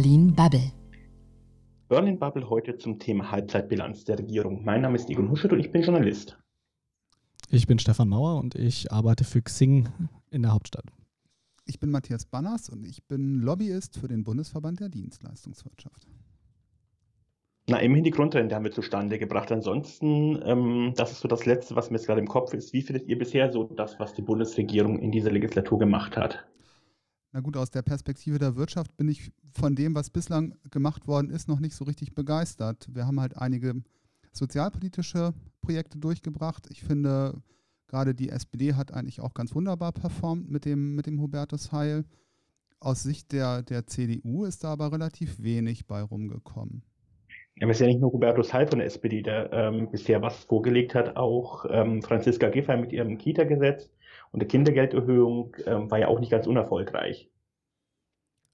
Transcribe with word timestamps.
Berlin 0.00 0.34
Bubble. 0.34 0.72
Berlin 1.90 2.18
Bubble 2.18 2.48
heute 2.48 2.78
zum 2.78 2.98
Thema 2.98 3.30
Halbzeitbilanz 3.30 4.02
der 4.06 4.18
Regierung. 4.18 4.64
Mein 4.64 4.80
Name 4.80 4.96
ist 4.96 5.10
Egon 5.10 5.30
Huschet 5.30 5.52
und 5.52 5.60
ich 5.60 5.70
bin 5.70 5.82
Journalist. 5.82 6.38
Ich 7.50 7.66
bin 7.66 7.78
Stefan 7.78 8.08
Mauer 8.08 8.38
und 8.40 8.54
ich 8.54 8.90
arbeite 8.90 9.24
für 9.24 9.42
Xing 9.42 9.90
in 10.30 10.40
der 10.40 10.54
Hauptstadt. 10.54 10.86
Ich 11.66 11.80
bin 11.80 11.90
Matthias 11.90 12.24
Banners 12.24 12.70
und 12.70 12.86
ich 12.86 13.04
bin 13.08 13.40
Lobbyist 13.40 13.98
für 13.98 14.08
den 14.08 14.24
Bundesverband 14.24 14.80
der 14.80 14.88
Dienstleistungswirtschaft. 14.88 16.06
Na, 17.68 17.78
immerhin 17.80 18.04
die 18.04 18.10
Grundrente 18.10 18.54
haben 18.54 18.64
wir 18.64 18.72
zustande 18.72 19.18
gebracht. 19.18 19.52
Ansonsten, 19.52 20.40
ähm, 20.46 20.94
das 20.96 21.12
ist 21.12 21.20
so 21.20 21.28
das 21.28 21.44
Letzte, 21.44 21.76
was 21.76 21.90
mir 21.90 21.98
jetzt 21.98 22.06
gerade 22.06 22.22
im 22.22 22.26
Kopf 22.26 22.54
ist. 22.54 22.72
Wie 22.72 22.80
findet 22.80 23.06
ihr 23.06 23.18
bisher 23.18 23.52
so 23.52 23.64
das, 23.64 24.00
was 24.00 24.14
die 24.14 24.22
Bundesregierung 24.22 24.98
in 24.98 25.12
dieser 25.12 25.30
Legislatur 25.30 25.78
gemacht 25.78 26.16
hat? 26.16 26.46
Na 27.32 27.40
gut, 27.40 27.56
aus 27.56 27.70
der 27.70 27.82
Perspektive 27.82 28.38
der 28.38 28.56
Wirtschaft 28.56 28.96
bin 28.96 29.08
ich 29.08 29.30
von 29.52 29.76
dem, 29.76 29.94
was 29.94 30.10
bislang 30.10 30.56
gemacht 30.70 31.06
worden 31.06 31.30
ist, 31.30 31.48
noch 31.48 31.60
nicht 31.60 31.74
so 31.74 31.84
richtig 31.84 32.14
begeistert. 32.14 32.88
Wir 32.92 33.06
haben 33.06 33.20
halt 33.20 33.36
einige 33.36 33.82
sozialpolitische 34.32 35.32
Projekte 35.60 35.98
durchgebracht. 35.98 36.66
Ich 36.70 36.82
finde, 36.82 37.40
gerade 37.86 38.14
die 38.14 38.30
SPD 38.30 38.74
hat 38.74 38.92
eigentlich 38.92 39.20
auch 39.20 39.34
ganz 39.34 39.54
wunderbar 39.54 39.92
performt 39.92 40.50
mit 40.50 40.64
dem, 40.64 40.96
mit 40.96 41.06
dem 41.06 41.20
Hubertus 41.20 41.70
Heil. 41.70 42.04
Aus 42.80 43.02
Sicht 43.02 43.32
der, 43.32 43.62
der 43.62 43.86
CDU 43.86 44.44
ist 44.44 44.64
da 44.64 44.72
aber 44.72 44.90
relativ 44.90 45.40
wenig 45.42 45.86
bei 45.86 46.02
rumgekommen. 46.02 46.82
Ja, 47.56 47.66
aber 47.66 47.72
es 47.72 47.76
ist 47.76 47.82
ja 47.82 47.88
nicht 47.88 48.00
nur 48.00 48.12
Hubertus 48.12 48.52
Heil 48.52 48.66
von 48.66 48.78
der 48.78 48.86
SPD, 48.86 49.22
der 49.22 49.52
ähm, 49.52 49.90
bisher 49.90 50.22
was 50.22 50.44
vorgelegt 50.44 50.94
hat, 50.94 51.16
auch 51.16 51.66
ähm, 51.68 52.00
Franziska 52.02 52.48
Giffey 52.48 52.76
mit 52.76 52.92
ihrem 52.92 53.18
Kita-Gesetz 53.18 53.90
und 54.32 54.40
der 54.40 54.48
Kindergelderhöhung 54.48 55.56
ähm, 55.66 55.90
war 55.90 55.98
ja 55.98 56.08
auch 56.08 56.20
nicht 56.20 56.30
ganz 56.30 56.46
unerfolgreich. 56.46 57.30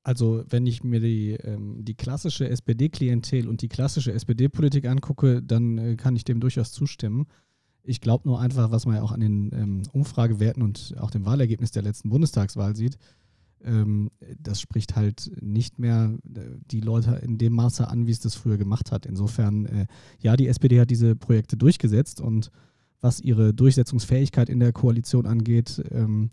Also 0.02 0.44
wenn 0.48 0.66
ich 0.66 0.84
mir 0.84 1.00
die, 1.00 1.32
ähm, 1.32 1.84
die 1.84 1.94
klassische 1.94 2.48
SPD-Klientel 2.48 3.48
und 3.48 3.60
die 3.60 3.68
klassische 3.68 4.12
SPD-Politik 4.12 4.86
angucke, 4.86 5.42
dann 5.42 5.78
äh, 5.78 5.96
kann 5.96 6.14
ich 6.14 6.24
dem 6.24 6.38
durchaus 6.38 6.72
zustimmen. 6.72 7.26
Ich 7.82 8.00
glaube 8.00 8.28
nur 8.28 8.40
einfach, 8.40 8.70
was 8.70 8.86
man 8.86 8.96
ja 8.96 9.02
auch 9.02 9.12
an 9.12 9.20
den 9.20 9.50
ähm, 9.52 9.82
Umfragewerten 9.92 10.62
und 10.62 10.94
auch 11.00 11.10
dem 11.10 11.26
Wahlergebnis 11.26 11.72
der 11.72 11.82
letzten 11.82 12.10
Bundestagswahl 12.10 12.76
sieht, 12.76 12.98
ähm, 13.64 14.10
das 14.38 14.60
spricht 14.60 14.96
halt 14.96 15.30
nicht 15.40 15.78
mehr 15.78 16.16
äh, 16.24 16.40
die 16.70 16.80
Leute 16.80 17.20
in 17.22 17.36
dem 17.36 17.54
Maße 17.54 17.88
an, 17.88 18.06
wie 18.06 18.12
es 18.12 18.20
das 18.20 18.36
früher 18.36 18.58
gemacht 18.58 18.92
hat. 18.92 19.06
Insofern, 19.06 19.66
äh, 19.66 19.86
ja, 20.20 20.36
die 20.36 20.46
SPD 20.46 20.80
hat 20.80 20.90
diese 20.90 21.16
Projekte 21.16 21.56
durchgesetzt 21.56 22.20
und 22.20 22.50
was 23.00 23.20
ihre 23.20 23.54
Durchsetzungsfähigkeit 23.54 24.48
in 24.48 24.60
der 24.60 24.72
Koalition 24.72 25.26
angeht, 25.26 25.82
ähm, 25.90 26.30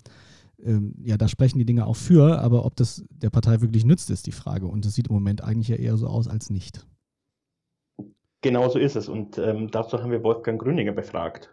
ähm, 0.63 0.95
ja, 1.03 1.17
da 1.17 1.27
sprechen 1.27 1.59
die 1.59 1.65
Dinge 1.65 1.85
auch 1.85 1.95
für, 1.95 2.39
aber 2.39 2.65
ob 2.65 2.75
das 2.75 3.03
der 3.09 3.29
Partei 3.29 3.61
wirklich 3.61 3.85
nützt, 3.85 4.09
ist 4.09 4.27
die 4.27 4.31
Frage. 4.31 4.67
Und 4.67 4.85
das 4.85 4.93
sieht 4.95 5.07
im 5.07 5.13
Moment 5.13 5.43
eigentlich 5.43 5.67
ja 5.67 5.75
eher 5.75 5.97
so 5.97 6.07
aus 6.07 6.27
als 6.27 6.49
nicht. 6.49 6.85
Genau 8.41 8.69
so 8.69 8.79
ist 8.79 8.95
es. 8.95 9.07
Und 9.07 9.37
ähm, 9.37 9.71
dazu 9.71 9.97
haben 9.99 10.11
wir 10.11 10.23
Wolfgang 10.23 10.61
Grüninger 10.61 10.91
befragt. 10.91 11.52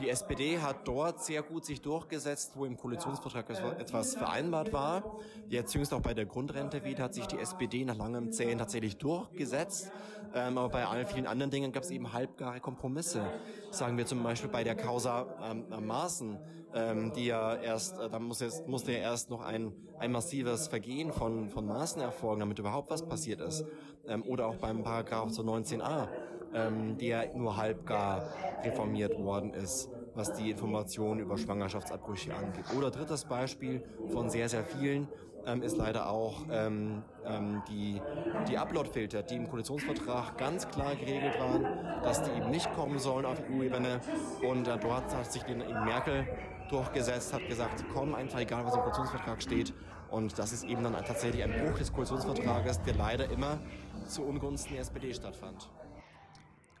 Die 0.00 0.08
SPD 0.08 0.58
hat 0.58 0.88
dort 0.88 1.22
sehr 1.22 1.42
gut 1.42 1.64
sich 1.64 1.80
durchgesetzt, 1.80 2.52
wo 2.56 2.64
im 2.64 2.76
Koalitionsvertrag 2.76 3.48
etwas 3.78 4.16
vereinbart 4.16 4.72
war. 4.72 5.18
Jetzt 5.48 5.72
jüngst 5.74 5.94
auch 5.94 6.00
bei 6.00 6.14
der 6.14 6.26
Grundrente 6.26 6.82
wieder 6.84 7.04
hat 7.04 7.14
sich 7.14 7.26
die 7.26 7.38
SPD 7.38 7.84
nach 7.84 7.96
langem 7.96 8.32
Zählen 8.32 8.58
tatsächlich 8.58 8.96
durchgesetzt. 8.96 9.92
Ähm, 10.34 10.58
aber 10.58 10.68
bei 10.68 10.84
allen 10.84 11.06
vielen 11.06 11.28
anderen 11.28 11.52
Dingen 11.52 11.70
gab 11.70 11.84
es 11.84 11.90
eben 11.90 12.12
halbgare 12.12 12.58
Kompromisse. 12.58 13.22
Sagen 13.70 13.96
wir 13.96 14.04
zum 14.04 14.22
Beispiel 14.22 14.50
bei 14.50 14.64
der 14.64 14.74
Causa 14.74 15.26
ähm, 15.48 15.86
Maßen, 15.86 16.38
ähm, 16.74 17.12
die 17.12 17.26
ja 17.26 17.54
erst, 17.54 18.00
äh, 18.00 18.10
da 18.10 18.18
muss 18.18 18.40
jetzt, 18.40 18.66
musste 18.66 18.90
ja 18.90 18.98
erst 18.98 19.30
noch 19.30 19.42
ein, 19.42 19.72
ein 20.00 20.10
massives 20.10 20.66
Vergehen 20.66 21.12
von, 21.12 21.50
von 21.50 21.66
Maßen 21.66 22.02
erfolgen, 22.02 22.40
damit 22.40 22.58
überhaupt 22.58 22.90
was 22.90 23.06
passiert 23.06 23.40
ist. 23.40 23.64
Ähm, 24.08 24.24
oder 24.24 24.48
auch 24.48 24.56
beim 24.56 24.82
Paragraph 24.82 25.30
zu 25.30 25.42
19a 25.42 26.08
ähm, 26.54 26.96
der 26.98 27.34
nur 27.34 27.56
halbgar 27.56 28.28
reformiert 28.62 29.18
worden 29.18 29.52
ist, 29.52 29.90
was 30.14 30.32
die 30.32 30.50
Informationen 30.50 31.20
über 31.20 31.36
Schwangerschaftsabbrüche 31.36 32.34
angeht. 32.34 32.64
Oder 32.76 32.90
drittes 32.90 33.24
Beispiel 33.24 33.82
von 34.10 34.30
sehr, 34.30 34.48
sehr 34.48 34.64
vielen 34.64 35.08
ähm, 35.46 35.62
ist 35.62 35.76
leider 35.76 36.08
auch 36.08 36.46
ähm, 36.50 37.02
ähm, 37.26 37.62
die, 37.68 38.00
die 38.48 38.56
Upload-Filter, 38.56 39.22
die 39.22 39.36
im 39.36 39.48
Koalitionsvertrag 39.48 40.38
ganz 40.38 40.68
klar 40.68 40.94
geregelt 40.96 41.38
waren, 41.38 41.66
dass 42.02 42.22
die 42.22 42.30
eben 42.30 42.50
nicht 42.50 42.72
kommen 42.74 42.98
sollen 42.98 43.26
auf 43.26 43.40
EU-Ebene. 43.50 44.00
Und 44.48 44.68
äh, 44.68 44.78
dort 44.78 45.14
hat 45.14 45.32
sich 45.32 45.42
die, 45.42 45.54
Merkel 45.54 46.26
durchgesetzt, 46.70 47.34
hat 47.34 47.46
gesagt, 47.46 47.78
sie 47.78 47.84
kommen 47.86 48.14
einfach, 48.14 48.40
egal 48.40 48.64
was 48.64 48.74
im 48.74 48.80
Koalitionsvertrag 48.80 49.42
steht. 49.42 49.74
Und 50.10 50.38
das 50.38 50.52
ist 50.52 50.64
eben 50.64 50.82
dann 50.82 50.94
tatsächlich 51.04 51.42
ein 51.42 51.52
Bruch 51.52 51.78
des 51.78 51.92
Koalitionsvertrages, 51.92 52.82
der 52.82 52.94
leider 52.94 53.28
immer 53.30 53.58
zu 54.06 54.22
Ungunsten 54.22 54.74
der 54.74 54.82
SPD 54.82 55.12
stattfand. 55.12 55.70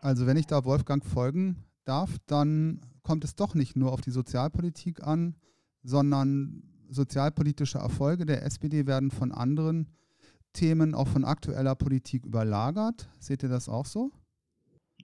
Also 0.04 0.26
wenn 0.26 0.36
ich 0.36 0.46
da 0.46 0.66
Wolfgang 0.66 1.02
folgen 1.02 1.64
darf, 1.86 2.18
dann 2.26 2.82
kommt 3.02 3.24
es 3.24 3.36
doch 3.36 3.54
nicht 3.54 3.74
nur 3.74 3.90
auf 3.90 4.02
die 4.02 4.10
Sozialpolitik 4.10 5.02
an, 5.02 5.34
sondern 5.82 6.62
sozialpolitische 6.90 7.78
Erfolge 7.78 8.26
der 8.26 8.42
SPD 8.42 8.86
werden 8.86 9.10
von 9.10 9.32
anderen 9.32 9.88
Themen, 10.52 10.94
auch 10.94 11.08
von 11.08 11.24
aktueller 11.24 11.74
Politik 11.74 12.26
überlagert. 12.26 13.08
Seht 13.18 13.42
ihr 13.44 13.48
das 13.48 13.66
auch 13.66 13.86
so? 13.86 14.10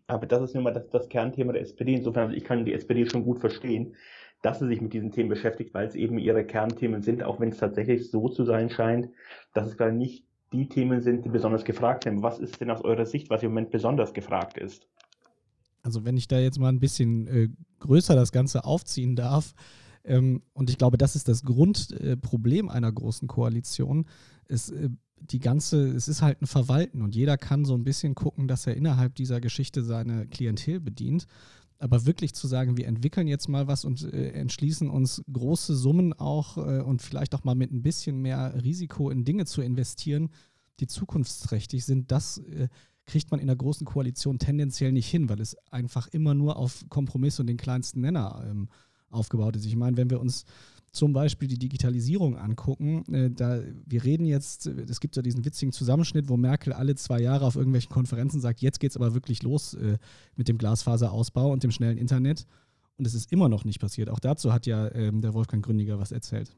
Aber 0.06 0.26
das 0.26 0.42
ist 0.42 0.54
nun 0.54 0.64
mal 0.64 0.74
das, 0.74 0.86
das 0.90 1.08
Kernthema 1.08 1.54
der 1.54 1.62
SPD. 1.62 1.94
Insofern, 1.94 2.24
also 2.24 2.36
ich 2.36 2.44
kann 2.44 2.66
die 2.66 2.74
SPD 2.74 3.08
schon 3.08 3.24
gut 3.24 3.40
verstehen, 3.40 3.96
dass 4.42 4.58
sie 4.58 4.68
sich 4.68 4.82
mit 4.82 4.92
diesen 4.92 5.12
Themen 5.12 5.30
beschäftigt, 5.30 5.72
weil 5.72 5.86
es 5.86 5.94
eben 5.94 6.18
ihre 6.18 6.44
Kernthemen 6.44 7.00
sind, 7.00 7.22
auch 7.22 7.40
wenn 7.40 7.48
es 7.48 7.56
tatsächlich 7.56 8.10
so 8.10 8.28
zu 8.28 8.44
sein 8.44 8.68
scheint, 8.68 9.08
dass 9.54 9.66
es 9.66 9.78
gerade 9.78 9.94
nicht 9.94 10.26
die 10.52 10.68
Themen 10.68 11.00
sind, 11.00 11.24
die 11.24 11.28
besonders 11.28 11.64
gefragt 11.64 12.04
sind. 12.04 12.22
Was 12.22 12.38
ist 12.38 12.60
denn 12.60 12.70
aus 12.70 12.82
eurer 12.82 13.06
Sicht, 13.06 13.30
was 13.30 13.42
im 13.42 13.50
Moment 13.50 13.70
besonders 13.70 14.12
gefragt 14.12 14.58
ist? 14.58 14.86
Also 15.82 16.04
wenn 16.04 16.16
ich 16.16 16.28
da 16.28 16.38
jetzt 16.38 16.58
mal 16.58 16.68
ein 16.68 16.80
bisschen 16.80 17.26
äh, 17.26 17.48
größer 17.78 18.14
das 18.14 18.32
Ganze 18.32 18.64
aufziehen 18.64 19.16
darf, 19.16 19.54
ähm, 20.04 20.42
und 20.52 20.70
ich 20.70 20.78
glaube, 20.78 20.98
das 20.98 21.16
ist 21.16 21.28
das 21.28 21.42
Grundproblem 21.42 22.68
äh, 22.68 22.70
einer 22.70 22.90
großen 22.90 23.28
Koalition, 23.28 24.06
ist 24.48 24.70
äh, 24.70 24.90
die 25.16 25.38
ganze, 25.38 25.88
es 25.88 26.08
ist 26.08 26.22
halt 26.22 26.40
ein 26.40 26.46
Verwalten 26.46 27.02
und 27.02 27.14
jeder 27.14 27.36
kann 27.36 27.64
so 27.64 27.74
ein 27.74 27.84
bisschen 27.84 28.14
gucken, 28.14 28.48
dass 28.48 28.66
er 28.66 28.76
innerhalb 28.76 29.14
dieser 29.14 29.40
Geschichte 29.40 29.82
seine 29.82 30.26
Klientel 30.26 30.80
bedient. 30.80 31.26
Aber 31.80 32.06
wirklich 32.06 32.34
zu 32.34 32.46
sagen, 32.46 32.76
wir 32.76 32.86
entwickeln 32.86 33.26
jetzt 33.26 33.48
mal 33.48 33.66
was 33.66 33.84
und 33.84 34.02
äh, 34.04 34.32
entschließen 34.32 34.88
uns 34.88 35.24
große 35.32 35.74
Summen 35.74 36.12
auch 36.12 36.58
äh, 36.58 36.82
und 36.82 37.02
vielleicht 37.02 37.34
auch 37.34 37.42
mal 37.42 37.54
mit 37.54 37.72
ein 37.72 37.82
bisschen 37.82 38.20
mehr 38.20 38.62
Risiko 38.62 39.10
in 39.10 39.24
Dinge 39.24 39.46
zu 39.46 39.62
investieren, 39.62 40.28
die 40.78 40.86
zukunftsträchtig 40.86 41.84
sind, 41.84 42.12
das 42.12 42.38
äh, 42.38 42.68
kriegt 43.06 43.30
man 43.30 43.40
in 43.40 43.48
der 43.48 43.56
großen 43.56 43.86
Koalition 43.86 44.38
tendenziell 44.38 44.92
nicht 44.92 45.08
hin, 45.08 45.28
weil 45.28 45.40
es 45.40 45.56
einfach 45.72 46.06
immer 46.08 46.34
nur 46.34 46.56
auf 46.56 46.84
Kompromiss 46.90 47.40
und 47.40 47.48
den 47.48 47.56
kleinsten 47.56 48.02
Nenner 48.02 48.44
ähm, 48.48 48.68
aufgebaut 49.08 49.56
ist. 49.56 49.64
Ich 49.64 49.74
meine, 49.74 49.96
wenn 49.96 50.10
wir 50.10 50.20
uns 50.20 50.44
zum 50.92 51.12
Beispiel 51.12 51.48
die 51.48 51.58
Digitalisierung 51.58 52.36
angucken, 52.36 53.04
äh, 53.12 53.30
da 53.30 53.60
wir 53.86 54.04
reden 54.04 54.24
jetzt, 54.24 54.66
es 54.66 55.00
gibt 55.00 55.16
ja 55.16 55.22
diesen 55.22 55.44
witzigen 55.44 55.72
Zusammenschnitt, 55.72 56.28
wo 56.28 56.36
Merkel 56.36 56.72
alle 56.72 56.96
zwei 56.96 57.20
Jahre 57.20 57.46
auf 57.46 57.56
irgendwelchen 57.56 57.90
Konferenzen 57.90 58.40
sagt, 58.40 58.60
jetzt 58.60 58.80
geht 58.80 58.90
es 58.90 58.96
aber 58.96 59.14
wirklich 59.14 59.42
los 59.42 59.74
äh, 59.74 59.98
mit 60.36 60.48
dem 60.48 60.58
Glasfaserausbau 60.58 61.52
und 61.52 61.62
dem 61.62 61.70
schnellen 61.70 61.98
Internet. 61.98 62.46
Und 62.98 63.06
es 63.06 63.14
ist 63.14 63.32
immer 63.32 63.48
noch 63.48 63.64
nicht 63.64 63.80
passiert. 63.80 64.10
Auch 64.10 64.20
dazu 64.20 64.52
hat 64.52 64.66
ja 64.66 64.92
ähm, 64.92 65.22
der 65.22 65.32
Wolfgang 65.32 65.64
Gründiger 65.64 65.98
was 65.98 66.12
erzählt. 66.12 66.54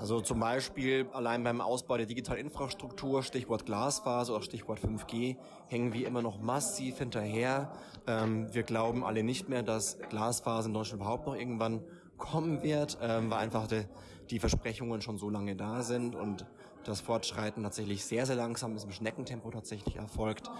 Also 0.00 0.20
zum 0.20 0.40
Beispiel 0.40 1.06
allein 1.12 1.44
beim 1.44 1.60
Ausbau 1.60 1.98
der 1.98 2.06
digitalen 2.06 2.40
Infrastruktur, 2.40 3.22
Stichwort 3.22 3.66
Glasfaser 3.66 4.34
oder 4.34 4.42
Stichwort 4.42 4.80
5G, 4.80 5.36
hängen 5.66 5.92
wir 5.92 6.06
immer 6.06 6.22
noch 6.22 6.40
massiv 6.40 6.98
hinterher. 6.98 7.72
Ähm, 8.06 8.52
wir 8.52 8.62
glauben 8.62 9.04
alle 9.04 9.22
nicht 9.22 9.48
mehr, 9.48 9.62
dass 9.62 9.98
Glasfaser 10.08 10.68
in 10.68 10.74
Deutschland 10.74 11.02
überhaupt 11.02 11.26
noch 11.26 11.36
irgendwann 11.36 11.82
kommen 12.20 12.62
wird, 12.62 12.98
ähm, 13.02 13.30
weil 13.30 13.38
einfach 13.38 13.66
die, 13.66 13.82
die 14.30 14.38
Versprechungen 14.38 15.02
schon 15.02 15.18
so 15.18 15.28
lange 15.28 15.56
da 15.56 15.82
sind 15.82 16.14
und 16.14 16.46
das 16.84 17.00
Fortschreiten 17.00 17.62
tatsächlich 17.62 18.04
sehr, 18.04 18.26
sehr 18.26 18.36
langsam 18.36 18.76
ist, 18.76 18.84
im 18.84 18.92
Schneckentempo 18.92 19.50
tatsächlich 19.50 19.96
erfolgt. 19.96 20.50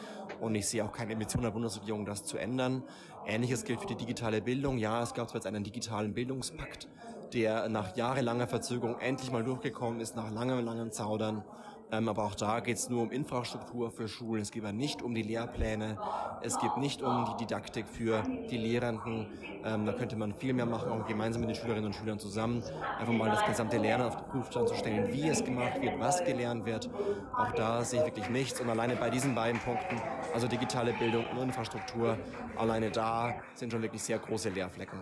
Und 0.41 0.55
ich 0.55 0.69
sehe 0.69 0.85
auch 0.85 0.93
keine 0.93 1.13
Ambition 1.13 1.43
der 1.43 1.51
Bundesregierung, 1.51 2.05
das 2.05 2.25
zu 2.25 2.37
ändern. 2.37 2.83
Ähnliches 3.25 3.65
gilt 3.65 3.81
für 3.81 3.87
die 3.87 3.97
digitale 3.97 4.43
Bildung. 4.43 4.79
Ja, 4.79 5.03
es 5.03 5.15
gab 5.15 5.29
zwar 5.29 5.37
jetzt 5.37 5.47
einen 5.47 5.65
digitalen 5.65 6.13
Bildungspakt, 6.13 6.89
der 7.33 7.69
nach 7.69 7.97
jahrelanger 7.97 8.49
Verzögerung 8.49 8.99
endlich 8.99 9.31
mal 9.31 9.45
durchgekommen 9.45 10.01
ist, 10.01 10.17
nach 10.17 10.31
langem, 10.31 10.65
langem 10.65 10.91
Zaudern. 10.91 11.45
Ähm, 11.93 12.09
aber 12.09 12.25
auch 12.25 12.35
da 12.35 12.61
geht 12.61 12.77
es 12.77 12.89
nur 12.89 13.03
um 13.03 13.11
Infrastruktur 13.11 13.91
für 13.91 14.09
Schulen. 14.09 14.43
Es 14.43 14.51
geht 14.51 14.63
aber 14.63 14.73
nicht 14.73 15.03
um 15.03 15.15
die 15.15 15.23
Lehrpläne. 15.23 15.99
Es 16.43 16.59
geht 16.59 16.77
nicht 16.77 17.03
um 17.03 17.25
die 17.25 17.45
Didaktik 17.45 17.87
für 17.89 18.23
die 18.51 18.57
Lehrenden. 18.57 19.27
Ähm, 19.65 19.87
da 19.87 19.93
könnte 19.93 20.17
man 20.17 20.33
viel 20.33 20.53
mehr 20.53 20.67
machen, 20.67 20.91
auch 20.91 21.07
gemeinsam 21.07 21.41
mit 21.41 21.51
den 21.51 21.57
Schülerinnen 21.57 21.87
und 21.87 21.95
Schülern 21.95 22.19
zusammen. 22.19 22.63
Einfach 22.99 23.13
mal 23.13 23.31
das 23.31 23.45
gesamte 23.45 23.79
Lernen 23.79 24.05
auf 24.05 24.17
den 24.17 24.25
Prüfstand 24.27 24.69
zu 24.69 24.75
stellen, 24.77 25.13
wie 25.13 25.29
es 25.29 25.45
gemacht 25.45 25.81
wird, 25.81 25.99
was 25.99 26.25
gelernt 26.25 26.65
wird. 26.65 26.89
Auch 27.37 27.53
da 27.53 27.85
sehe 27.85 28.01
ich 28.01 28.07
wirklich 28.07 28.31
nichts. 28.31 28.61
Und 28.61 28.71
alleine 28.71 28.97
bei 28.97 29.11
diesen 29.11 29.35
beiden 29.35 29.61
Punkten, 29.61 30.01
also 30.33 30.47
digitale 30.47 30.93
Bildung 30.93 31.25
und 31.33 31.39
Infrastruktur, 31.39 32.17
alleine 32.57 32.91
da 32.91 33.35
sind 33.55 33.73
schon 33.73 33.83
wirklich 33.83 34.03
sehr 34.03 34.19
große 34.19 34.51
Lehrflecken. 34.51 35.01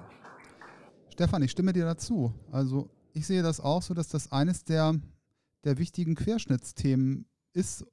Stefan, 1.12 1.42
ich 1.42 1.50
stimme 1.50 1.72
dir 1.72 1.84
dazu. 1.84 2.32
Also 2.50 2.88
ich 3.12 3.26
sehe 3.26 3.42
das 3.42 3.60
auch 3.60 3.82
so, 3.82 3.92
dass 3.92 4.08
das 4.08 4.30
eines 4.32 4.64
der 4.64 4.94
der 5.64 5.78
wichtigen 5.78 6.14
Querschnittsthemen 6.14 7.26
ist 7.52 7.84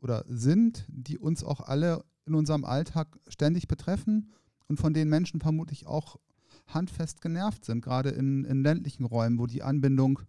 oder 0.00 0.24
sind, 0.28 0.86
die 0.88 1.18
uns 1.18 1.42
auch 1.42 1.60
alle 1.60 2.04
in 2.26 2.34
unserem 2.34 2.64
Alltag 2.64 3.18
ständig 3.28 3.68
betreffen 3.68 4.32
und 4.68 4.78
von 4.78 4.94
denen 4.94 5.10
Menschen 5.10 5.40
vermutlich 5.40 5.86
auch 5.86 6.18
handfest 6.66 7.20
genervt 7.20 7.64
sind, 7.64 7.82
gerade 7.82 8.10
in, 8.10 8.44
in 8.44 8.62
ländlichen 8.62 9.04
Räumen, 9.04 9.38
wo 9.38 9.46
die 9.46 9.62
Anbindung 9.62 10.20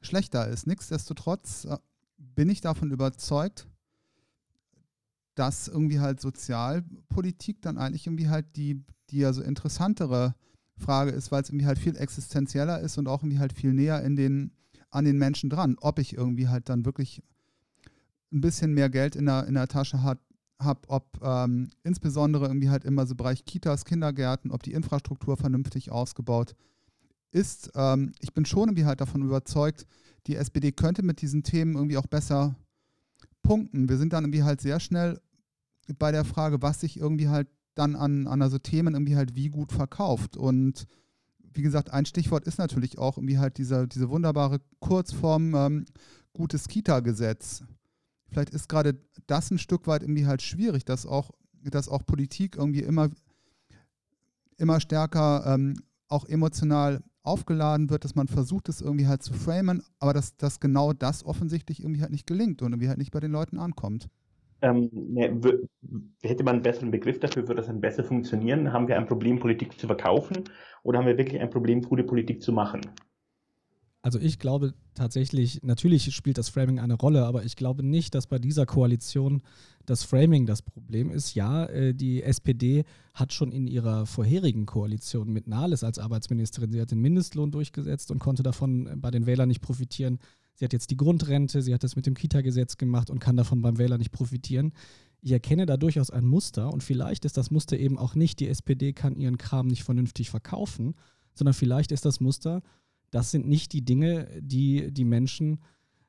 schlechter 0.00 0.48
ist. 0.48 0.66
Nichtsdestotrotz 0.66 1.64
äh, 1.64 1.78
bin 2.16 2.48
ich 2.48 2.60
davon 2.60 2.90
überzeugt, 2.90 3.66
dass 5.34 5.68
irgendwie 5.68 6.00
halt 6.00 6.20
Sozialpolitik 6.20 7.62
dann 7.62 7.78
eigentlich 7.78 8.06
irgendwie 8.06 8.28
halt 8.28 8.56
die, 8.56 8.84
die 9.10 9.24
so 9.32 9.42
interessantere 9.42 10.34
Frage 10.76 11.10
ist, 11.10 11.32
weil 11.32 11.42
es 11.42 11.48
irgendwie 11.48 11.66
halt 11.66 11.78
viel 11.78 11.96
existenzieller 11.96 12.80
ist 12.80 12.98
und 12.98 13.08
auch 13.08 13.22
irgendwie 13.22 13.38
halt 13.38 13.52
viel 13.52 13.72
näher 13.72 14.02
in 14.02 14.16
den, 14.16 14.52
an 14.92 15.04
den 15.04 15.18
Menschen 15.18 15.50
dran. 15.50 15.76
Ob 15.80 15.98
ich 15.98 16.14
irgendwie 16.16 16.48
halt 16.48 16.68
dann 16.68 16.84
wirklich 16.84 17.22
ein 18.32 18.40
bisschen 18.40 18.72
mehr 18.72 18.88
Geld 18.88 19.16
in 19.16 19.26
der, 19.26 19.46
in 19.46 19.54
der 19.54 19.68
Tasche 19.68 20.02
habe, 20.02 20.20
hab, 20.58 20.88
ob 20.88 21.18
ähm, 21.22 21.70
insbesondere 21.82 22.46
irgendwie 22.46 22.70
halt 22.70 22.84
immer 22.84 23.04
so 23.06 23.14
Bereich 23.14 23.44
Kitas, 23.44 23.84
Kindergärten, 23.84 24.50
ob 24.50 24.62
die 24.62 24.72
Infrastruktur 24.72 25.36
vernünftig 25.36 25.90
ausgebaut 25.90 26.54
ist. 27.32 27.70
Ähm, 27.74 28.12
ich 28.20 28.32
bin 28.32 28.44
schon 28.44 28.68
irgendwie 28.68 28.84
halt 28.84 29.00
davon 29.00 29.22
überzeugt, 29.22 29.86
die 30.26 30.36
SPD 30.36 30.70
könnte 30.70 31.02
mit 31.02 31.20
diesen 31.20 31.42
Themen 31.42 31.74
irgendwie 31.74 31.96
auch 31.96 32.06
besser 32.06 32.54
punkten. 33.42 33.88
Wir 33.88 33.98
sind 33.98 34.12
dann 34.12 34.24
irgendwie 34.24 34.44
halt 34.44 34.60
sehr 34.60 34.78
schnell 34.78 35.20
bei 35.98 36.12
der 36.12 36.24
Frage, 36.24 36.62
was 36.62 36.80
sich 36.80 36.98
irgendwie 36.98 37.28
halt 37.28 37.48
dann 37.74 37.96
an, 37.96 38.26
an 38.26 38.42
also 38.42 38.58
Themen 38.58 38.94
irgendwie 38.94 39.16
halt 39.16 39.34
wie 39.34 39.48
gut 39.48 39.72
verkauft. 39.72 40.36
Und 40.36 40.86
wie 41.54 41.62
gesagt, 41.62 41.90
ein 41.92 42.06
Stichwort 42.06 42.46
ist 42.46 42.58
natürlich 42.58 42.98
auch 42.98 43.18
irgendwie 43.18 43.38
halt 43.38 43.58
dieser, 43.58 43.86
diese 43.86 44.08
wunderbare 44.10 44.60
Kurzform 44.80 45.54
ähm, 45.54 45.84
gutes 46.32 46.68
Kita-Gesetz. 46.68 47.64
Vielleicht 48.28 48.50
ist 48.50 48.68
gerade 48.68 48.98
das 49.26 49.50
ein 49.50 49.58
Stück 49.58 49.86
weit 49.86 50.02
irgendwie 50.02 50.26
halt 50.26 50.42
schwierig, 50.42 50.84
dass 50.84 51.06
auch, 51.06 51.30
dass 51.62 51.88
auch 51.88 52.04
Politik 52.06 52.56
irgendwie 52.56 52.80
immer, 52.80 53.10
immer 54.56 54.80
stärker 54.80 55.44
ähm, 55.46 55.74
auch 56.08 56.24
emotional 56.26 57.02
aufgeladen 57.22 57.90
wird, 57.90 58.04
dass 58.04 58.14
man 58.14 58.26
versucht, 58.28 58.68
es 58.68 58.80
irgendwie 58.80 59.06
halt 59.06 59.22
zu 59.22 59.32
framen, 59.32 59.82
aber 59.98 60.12
dass, 60.12 60.36
dass 60.36 60.60
genau 60.60 60.92
das 60.92 61.24
offensichtlich 61.24 61.80
irgendwie 61.80 62.02
halt 62.02 62.10
nicht 62.10 62.26
gelingt 62.26 62.62
und 62.62 62.72
irgendwie 62.72 62.88
halt 62.88 62.98
nicht 62.98 63.12
bei 63.12 63.20
den 63.20 63.30
Leuten 63.30 63.58
ankommt. 63.58 64.08
Ähm, 64.62 64.90
ne, 64.92 65.40
hätte 66.22 66.44
man 66.44 66.54
einen 66.54 66.62
besseren 66.62 66.90
Begriff 66.90 67.18
dafür, 67.18 67.42
würde 67.42 67.56
das 67.56 67.66
dann 67.66 67.80
besser 67.80 68.04
funktionieren? 68.04 68.72
Haben 68.72 68.88
wir 68.88 68.96
ein 68.96 69.06
Problem, 69.06 69.38
Politik 69.38 69.78
zu 69.78 69.86
verkaufen 69.86 70.44
oder 70.82 70.98
haben 70.98 71.06
wir 71.06 71.18
wirklich 71.18 71.40
ein 71.40 71.50
Problem, 71.50 71.82
gute 71.82 72.04
Politik 72.04 72.42
zu 72.42 72.52
machen? 72.52 72.80
Also 74.02 74.18
ich 74.18 74.40
glaube 74.40 74.74
tatsächlich, 74.94 75.62
natürlich 75.62 76.12
spielt 76.12 76.36
das 76.36 76.48
Framing 76.48 76.80
eine 76.80 76.94
Rolle, 76.94 77.24
aber 77.24 77.44
ich 77.44 77.54
glaube 77.54 77.84
nicht, 77.84 78.16
dass 78.16 78.26
bei 78.26 78.40
dieser 78.40 78.66
Koalition 78.66 79.42
das 79.86 80.02
Framing 80.02 80.44
das 80.44 80.60
Problem 80.60 81.10
ist. 81.10 81.34
Ja, 81.34 81.66
äh, 81.66 81.94
die 81.94 82.22
SPD 82.22 82.84
hat 83.14 83.32
schon 83.32 83.52
in 83.52 83.68
ihrer 83.68 84.06
vorherigen 84.06 84.66
Koalition 84.66 85.32
mit 85.32 85.46
Nahles 85.46 85.84
als 85.84 86.00
Arbeitsministerin, 86.00 86.72
sie 86.72 86.80
hat 86.80 86.90
den 86.90 87.00
Mindestlohn 87.00 87.52
durchgesetzt 87.52 88.10
und 88.10 88.18
konnte 88.18 88.42
davon 88.42 88.90
bei 88.96 89.12
den 89.12 89.26
Wählern 89.26 89.48
nicht 89.48 89.62
profitieren. 89.62 90.18
Sie 90.54 90.64
hat 90.64 90.72
jetzt 90.72 90.90
die 90.90 90.96
Grundrente, 90.96 91.62
sie 91.62 91.72
hat 91.72 91.82
das 91.82 91.96
mit 91.96 92.06
dem 92.06 92.14
Kita-Gesetz 92.14 92.76
gemacht 92.76 93.10
und 93.10 93.18
kann 93.18 93.36
davon 93.36 93.62
beim 93.62 93.78
Wähler 93.78 93.98
nicht 93.98 94.12
profitieren. 94.12 94.72
Ich 95.20 95.32
erkenne 95.32 95.66
da 95.66 95.76
durchaus 95.76 96.10
ein 96.10 96.26
Muster 96.26 96.72
und 96.72 96.82
vielleicht 96.82 97.24
ist 97.24 97.36
das 97.36 97.50
Muster 97.50 97.78
eben 97.78 97.98
auch 97.98 98.14
nicht, 98.14 98.40
die 98.40 98.48
SPD 98.48 98.92
kann 98.92 99.16
ihren 99.16 99.38
Kram 99.38 99.68
nicht 99.68 99.84
vernünftig 99.84 100.30
verkaufen, 100.30 100.94
sondern 101.34 101.54
vielleicht 101.54 101.92
ist 101.92 102.04
das 102.04 102.20
Muster, 102.20 102.62
das 103.10 103.30
sind 103.30 103.46
nicht 103.46 103.72
die 103.72 103.84
Dinge, 103.84 104.28
die 104.40 104.92
die 104.92 105.04
Menschen 105.04 105.60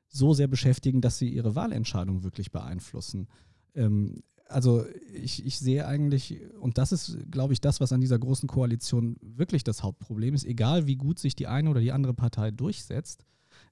so 0.08 0.32
sehr 0.32 0.48
beschäftigen, 0.48 1.00
dass 1.00 1.18
sie 1.18 1.28
ihre 1.28 1.54
Wahlentscheidung 1.54 2.22
wirklich 2.22 2.50
beeinflussen. 2.50 3.28
Ähm, 3.74 4.22
also 4.48 4.84
ich, 5.12 5.44
ich 5.44 5.58
sehe 5.58 5.86
eigentlich, 5.86 6.40
und 6.60 6.78
das 6.78 6.92
ist, 6.92 7.18
glaube 7.30 7.52
ich, 7.52 7.60
das, 7.60 7.80
was 7.80 7.92
an 7.92 8.00
dieser 8.00 8.18
großen 8.18 8.48
Koalition 8.48 9.16
wirklich 9.20 9.64
das 9.64 9.82
Hauptproblem 9.82 10.34
ist, 10.34 10.44
egal 10.44 10.86
wie 10.86 10.96
gut 10.96 11.18
sich 11.18 11.34
die 11.34 11.46
eine 11.46 11.70
oder 11.70 11.80
die 11.80 11.92
andere 11.92 12.14
Partei 12.14 12.50
durchsetzt, 12.50 13.24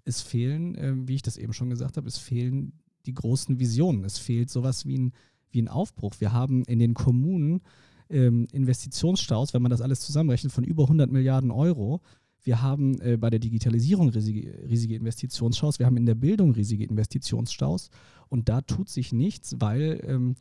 es 0.05 0.23
fehlen, 0.23 0.75
äh, 0.75 0.95
wie 1.09 1.15
ich 1.15 1.23
das 1.23 1.37
eben 1.37 1.53
schon 1.53 1.71
gesagt 1.71 1.97
habe, 1.97 2.09
es 2.09 2.19
fehlen 2.19 2.73
die 3.07 3.15
großen 3.15 3.59
Visionen. 3.59 4.05
Es 4.05 4.19
fehlt 4.19 4.51
sowas 4.51 4.87
wie 4.87 4.99
ein, 4.99 5.13
wie 5.51 5.63
ein 5.63 5.69
Aufbruch. 5.69 6.15
Wir 6.19 6.33
haben 6.33 6.65
in 6.65 6.79
den 6.79 6.95
Kommunen 6.95 7.63
ähm, 8.09 8.47
Investitionsstaus, 8.53 9.55
wenn 9.55 9.63
man 9.63 9.71
das 9.71 9.81
alles 9.81 10.01
zusammenrechnet, 10.01 10.53
von 10.53 10.65
über 10.65 10.85
100 10.85 11.11
Milliarden 11.11 11.51
Euro. 11.51 12.01
Wir 12.45 12.61
haben 12.63 13.01
äh, 13.01 13.17
bei 13.17 13.31
der 13.31 13.39
Digitalisierung 13.39 14.09
riesige, 14.11 14.69
riesige 14.69 14.97
Investitionsstaus. 14.97 15.79
Wir 15.79 15.87
haben 15.87 15.97
in 15.97 16.07
der 16.07 16.15
Bildung 16.15 16.53
riesige 16.53 16.85
Investitionsstaus. 16.85 17.91
Und 18.29 18.49
da 18.49 18.61
tut 18.61 18.89
sich 18.89 19.13
nichts, 19.13 19.57
weil 19.59 20.01
ähm, 20.05 20.35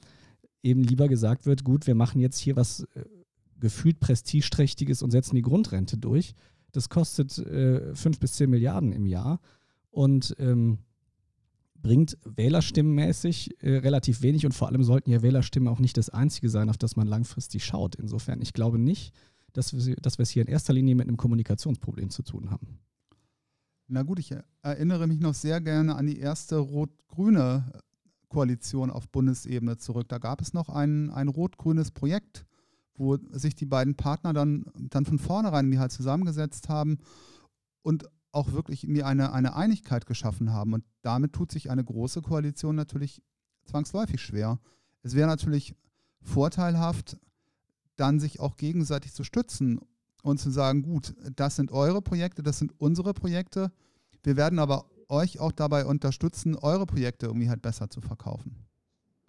eben 0.63 0.83
lieber 0.83 1.07
gesagt 1.07 1.45
wird, 1.45 1.63
gut, 1.63 1.87
wir 1.87 1.95
machen 1.95 2.19
jetzt 2.21 2.37
hier 2.37 2.55
was 2.55 2.81
äh, 2.95 3.03
gefühlt 3.59 3.99
prestigeträchtiges 3.99 5.03
und 5.03 5.11
setzen 5.11 5.35
die 5.35 5.41
Grundrente 5.41 5.97
durch. 5.97 6.33
Das 6.71 6.89
kostet 6.89 7.37
äh, 7.37 7.93
5 7.95 8.19
bis 8.19 8.33
10 8.33 8.49
Milliarden 8.49 8.91
im 8.91 9.05
Jahr 9.05 9.39
und 9.89 10.35
ähm, 10.39 10.79
bringt 11.81 12.17
wählerstimmenmäßig 12.23 13.61
äh, 13.63 13.77
relativ 13.77 14.21
wenig 14.21 14.45
und 14.45 14.53
vor 14.53 14.67
allem 14.67 14.83
sollten 14.83 15.09
ja 15.09 15.21
Wählerstimmen 15.21 15.67
auch 15.67 15.79
nicht 15.79 15.97
das 15.97 16.09
Einzige 16.09 16.49
sein, 16.49 16.69
auf 16.69 16.77
das 16.77 16.95
man 16.95 17.07
langfristig 17.07 17.65
schaut. 17.65 17.95
Insofern, 17.95 18.41
ich 18.41 18.53
glaube 18.53 18.77
nicht, 18.77 19.13
dass 19.53 19.73
wir, 19.73 19.95
dass 19.95 20.17
wir 20.17 20.23
es 20.23 20.29
hier 20.29 20.43
in 20.43 20.47
erster 20.47 20.73
Linie 20.73 20.95
mit 20.95 21.07
einem 21.07 21.17
Kommunikationsproblem 21.17 22.09
zu 22.09 22.23
tun 22.23 22.51
haben. 22.51 22.79
Na 23.87 24.03
gut, 24.03 24.19
ich 24.19 24.33
erinnere 24.61 25.07
mich 25.07 25.19
noch 25.19 25.33
sehr 25.33 25.59
gerne 25.59 25.95
an 25.95 26.07
die 26.07 26.19
erste 26.19 26.57
rot-grüne 26.57 27.73
Koalition 28.29 28.89
auf 28.89 29.09
Bundesebene 29.09 29.77
zurück. 29.77 30.07
Da 30.07 30.17
gab 30.17 30.41
es 30.41 30.53
noch 30.53 30.69
ein, 30.69 31.09
ein 31.09 31.27
rot-grünes 31.27 31.91
Projekt, 31.91 32.45
wo 32.95 33.17
sich 33.31 33.55
die 33.55 33.65
beiden 33.65 33.95
Partner 33.95 34.33
dann, 34.33 34.65
dann 34.75 35.05
von 35.05 35.19
vornherein 35.19 35.67
mir 35.67 35.79
halt 35.79 35.91
zusammengesetzt 35.91 36.69
haben 36.69 36.99
und 37.81 38.05
auch 38.31 38.51
wirklich 38.51 38.87
mir 38.87 39.07
eine, 39.07 39.33
eine 39.33 39.55
Einigkeit 39.55 40.05
geschaffen 40.05 40.53
haben. 40.53 40.73
Und 40.73 40.85
damit 41.01 41.33
tut 41.33 41.51
sich 41.51 41.69
eine 41.69 41.83
große 41.83 42.21
Koalition 42.21 42.75
natürlich 42.75 43.21
zwangsläufig 43.65 44.21
schwer. 44.21 44.59
Es 45.03 45.15
wäre 45.15 45.27
natürlich 45.27 45.75
vorteilhaft, 46.21 47.17
dann 47.95 48.19
sich 48.19 48.39
auch 48.39 48.57
gegenseitig 48.57 49.13
zu 49.13 49.23
stützen 49.23 49.79
und 50.23 50.39
zu 50.39 50.49
sagen, 50.49 50.83
gut, 50.83 51.15
das 51.35 51.55
sind 51.55 51.71
eure 51.71 52.01
Projekte, 52.01 52.43
das 52.43 52.59
sind 52.59 52.73
unsere 52.79 53.13
Projekte. 53.13 53.71
Wir 54.23 54.37
werden 54.37 54.59
aber 54.59 54.85
euch 55.09 55.39
auch 55.39 55.51
dabei 55.51 55.85
unterstützen, 55.85 56.55
eure 56.55 56.85
Projekte 56.85 57.25
irgendwie 57.25 57.49
halt 57.49 57.61
besser 57.61 57.89
zu 57.89 58.01
verkaufen. 58.01 58.55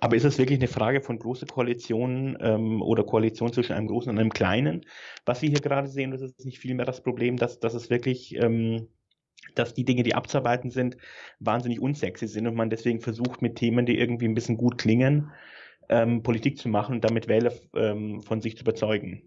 Aber 0.03 0.17
ist 0.17 0.25
es 0.25 0.37
wirklich 0.37 0.59
eine 0.59 0.67
Frage 0.67 1.01
von 1.01 1.17
großer 1.17 1.47
Koalition 1.47 2.37
ähm, 2.41 2.83
oder 2.83 3.05
Koalition 3.05 3.53
zwischen 3.53 3.75
einem 3.75 3.87
großen 3.87 4.11
und 4.11 4.19
einem 4.19 4.33
kleinen? 4.33 4.85
Was 5.27 5.43
wir 5.43 5.49
hier 5.49 5.61
gerade 5.61 5.87
sehen, 5.87 6.11
das 6.11 6.23
ist 6.23 6.45
nicht 6.45 6.59
vielmehr 6.59 6.85
das 6.85 7.05
Problem, 7.05 7.37
dass, 7.37 7.61
dass 7.61 7.73
es 7.73 7.89
wirklich, 7.89 8.35
ähm, 8.35 8.89
dass 9.55 9.75
die 9.75 9.85
Dinge, 9.85 10.03
die 10.03 10.17
abzuarbeiten 10.17 10.71
sind, 10.71 10.97
wahnsinnig 11.39 11.79
unsexy 11.79 12.27
sind 12.27 12.49
und 12.49 12.57
man 12.57 12.69
deswegen 12.69 13.01
versucht, 13.01 13.43
mit 13.43 13.55
Themen, 13.55 13.87
die 13.87 13.97
irgendwie 13.97 14.27
ein 14.27 14.35
bisschen 14.35 14.57
gut 14.57 14.77
klingen, 14.77 15.31
ähm, 15.89 16.25
Politik 16.25 16.59
zu 16.59 16.69
machen 16.69 16.97
und 16.97 17.05
damit 17.05 17.29
Wähler 17.29 17.53
ähm, 17.77 18.23
von 18.23 18.41
sich 18.41 18.57
zu 18.57 18.63
überzeugen. 18.63 19.23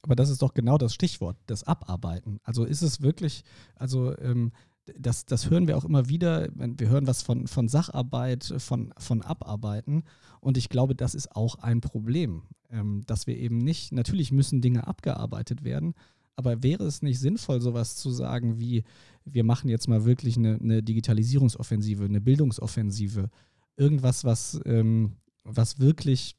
Aber 0.00 0.16
das 0.16 0.30
ist 0.30 0.40
doch 0.40 0.54
genau 0.54 0.78
das 0.78 0.94
Stichwort, 0.94 1.36
das 1.48 1.64
Abarbeiten. 1.64 2.40
Also 2.44 2.64
ist 2.64 2.80
es 2.80 3.02
wirklich, 3.02 3.44
also 3.76 4.16
ähm, 4.16 4.52
das, 4.98 5.26
das 5.26 5.50
hören 5.50 5.66
wir 5.66 5.76
auch 5.76 5.84
immer 5.84 6.08
wieder. 6.08 6.48
Wir 6.54 6.88
hören 6.88 7.06
was 7.06 7.22
von, 7.22 7.46
von 7.46 7.68
Sacharbeit, 7.68 8.54
von, 8.58 8.92
von 8.98 9.22
Abarbeiten. 9.22 10.04
Und 10.40 10.56
ich 10.56 10.68
glaube, 10.68 10.94
das 10.94 11.14
ist 11.14 11.34
auch 11.34 11.56
ein 11.56 11.80
Problem, 11.80 12.42
ähm, 12.70 13.02
dass 13.06 13.26
wir 13.26 13.36
eben 13.36 13.58
nicht, 13.58 13.92
natürlich 13.92 14.32
müssen 14.32 14.60
Dinge 14.60 14.86
abgearbeitet 14.86 15.64
werden, 15.64 15.94
aber 16.36 16.62
wäre 16.62 16.84
es 16.84 17.02
nicht 17.02 17.20
sinnvoll, 17.20 17.60
sowas 17.60 17.96
zu 17.96 18.10
sagen 18.10 18.58
wie, 18.58 18.84
wir 19.24 19.44
machen 19.44 19.70
jetzt 19.70 19.88
mal 19.88 20.04
wirklich 20.04 20.36
eine, 20.36 20.58
eine 20.60 20.82
Digitalisierungsoffensive, 20.82 22.04
eine 22.04 22.20
Bildungsoffensive, 22.20 23.30
irgendwas, 23.76 24.24
was, 24.24 24.60
ähm, 24.66 25.12
was 25.44 25.78
wirklich 25.78 26.36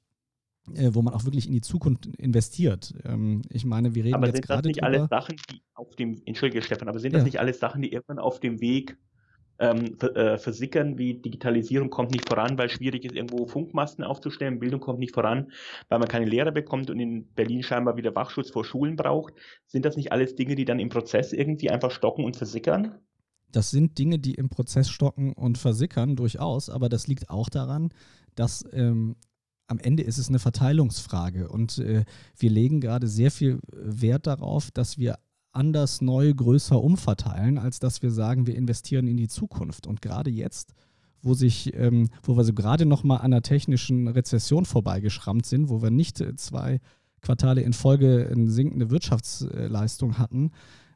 wo 0.67 1.01
man 1.01 1.13
auch 1.13 1.25
wirklich 1.25 1.47
in 1.47 1.53
die 1.53 1.61
Zukunft 1.61 2.07
investiert. 2.17 2.93
Ähm, 3.03 3.41
ich 3.49 3.65
meine, 3.65 3.93
wir 3.95 4.03
reden 4.03 4.15
aber 4.15 4.27
jetzt 4.27 4.41
gerade. 4.41 4.59
Aber 4.59 4.63
sind 4.63 4.77
das 4.81 4.83
nicht 4.83 4.83
alles 4.83 5.09
Sachen, 5.09 5.35
die 5.49 5.61
auf 5.73 5.95
dem, 5.95 6.21
entschuldige 6.25 6.61
Stefan, 6.61 6.87
aber 6.87 6.99
sind 6.99 7.13
das 7.13 7.23
nicht 7.23 7.39
alles 7.39 7.59
Sachen, 7.59 7.81
die 7.81 7.91
irgendwann 7.91 8.19
auf 8.19 8.39
dem 8.39 8.59
Weg 8.61 8.97
ähm, 9.59 9.97
äh, 10.01 10.37
versickern, 10.37 10.97
wie 10.97 11.15
Digitalisierung 11.15 11.89
kommt 11.89 12.11
nicht 12.11 12.27
voran, 12.27 12.57
weil 12.57 12.69
schwierig 12.69 13.05
ist, 13.05 13.15
irgendwo 13.15 13.45
Funkmasten 13.45 14.03
aufzustellen, 14.03 14.59
Bildung 14.59 14.81
kommt 14.81 14.99
nicht 14.99 15.13
voran, 15.13 15.51
weil 15.87 15.99
man 15.99 16.07
keine 16.07 16.25
Lehrer 16.25 16.51
bekommt 16.51 16.89
und 16.89 16.99
in 16.99 17.27
Berlin 17.33 17.63
scheinbar 17.63 17.95
wieder 17.95 18.15
Wachschutz 18.15 18.51
vor 18.51 18.65
Schulen 18.65 18.95
braucht. 18.95 19.33
Sind 19.67 19.85
das 19.85 19.95
nicht 19.95 20.11
alles 20.11 20.35
Dinge, 20.35 20.55
die 20.55 20.65
dann 20.65 20.79
im 20.79 20.89
Prozess 20.89 21.31
irgendwie 21.31 21.69
einfach 21.69 21.91
stocken 21.91 22.25
und 22.25 22.35
versickern? 22.35 22.95
Das 23.51 23.71
sind 23.71 23.97
Dinge, 23.97 24.19
die 24.19 24.33
im 24.33 24.49
Prozess 24.49 24.89
stocken 24.89 25.31
und 25.31 25.57
versickern, 25.57 26.17
durchaus, 26.17 26.69
aber 26.69 26.89
das 26.89 27.07
liegt 27.07 27.29
auch 27.29 27.49
daran, 27.49 27.93
dass 28.35 28.65
ähm, 28.73 29.15
am 29.67 29.79
Ende 29.79 30.03
ist 30.03 30.17
es 30.17 30.29
eine 30.29 30.39
Verteilungsfrage 30.39 31.49
und 31.49 31.79
äh, 31.79 32.05
wir 32.37 32.49
legen 32.49 32.81
gerade 32.81 33.07
sehr 33.07 33.31
viel 33.31 33.59
Wert 33.71 34.27
darauf, 34.27 34.71
dass 34.71 34.97
wir 34.97 35.17
anders, 35.51 36.01
neu, 36.01 36.33
größer 36.33 36.81
umverteilen, 36.81 37.57
als 37.57 37.79
dass 37.79 38.01
wir 38.01 38.11
sagen, 38.11 38.45
wir 38.45 38.55
investieren 38.55 39.07
in 39.07 39.17
die 39.17 39.29
Zukunft. 39.29 39.87
Und 39.87 40.01
gerade 40.01 40.29
jetzt, 40.29 40.73
wo 41.21 41.33
sich, 41.33 41.73
ähm, 41.75 42.09
wo 42.23 42.35
wir 42.37 42.43
so 42.43 42.53
gerade 42.53 42.85
noch 42.85 43.03
mal 43.03 43.17
an 43.17 43.33
einer 43.33 43.41
technischen 43.41 44.07
Rezession 44.07 44.65
vorbeigeschrammt 44.65 45.45
sind, 45.45 45.69
wo 45.69 45.81
wir 45.81 45.91
nicht 45.91 46.21
äh, 46.21 46.35
zwei 46.35 46.79
Quartale 47.21 47.61
in 47.61 47.73
Folge 47.73 48.29
eine 48.31 48.49
sinkende 48.51 48.91
Wirtschaftsleistung 48.91 50.17
hatten, 50.17 50.51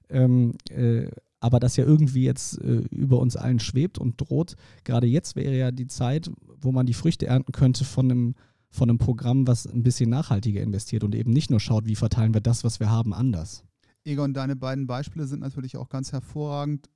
ähm, 0.10 0.54
äh, 0.70 1.10
aber 1.40 1.60
das 1.60 1.78
ja 1.78 1.86
irgendwie 1.86 2.24
jetzt 2.24 2.60
äh, 2.62 2.84
über 2.92 3.20
uns 3.20 3.36
allen 3.36 3.60
schwebt 3.60 3.98
und 3.98 4.20
droht. 4.20 4.56
Gerade 4.84 5.08
jetzt 5.08 5.36
wäre 5.36 5.58
ja 5.58 5.72
die 5.72 5.88
Zeit, 5.88 6.30
wo 6.62 6.72
man 6.72 6.86
die 6.86 6.94
Früchte 6.94 7.28
ernten 7.28 7.54
könnte 7.54 7.86
von 7.86 8.12
einem, 8.12 8.36
von 8.70 8.90
einem 8.90 9.00
Programm, 9.00 9.48
was 9.48 9.66
ein 9.66 9.84
bisschen 9.84 10.10
nachhaltiger 10.10 10.62
investiert 10.62 11.04
und 11.04 11.16
eben 11.16 11.32
nicht 11.32 11.50
nur 11.50 11.60
schaut, 11.60 11.86
wie 11.86 11.96
verteilen 11.96 12.34
wir 12.34 12.42
das, 12.42 12.64
was 12.64 12.80
wir 12.80 12.90
haben, 12.90 13.14
anders. 13.14 13.64
Egon, 14.06 14.34
deine 14.34 14.56
beiden 14.56 14.88
Beispiele 14.88 15.28
sind 15.28 15.42
natürlich 15.42 15.78
auch 15.78 15.90
ganz 15.90 16.12
hervorragend, 16.12 16.90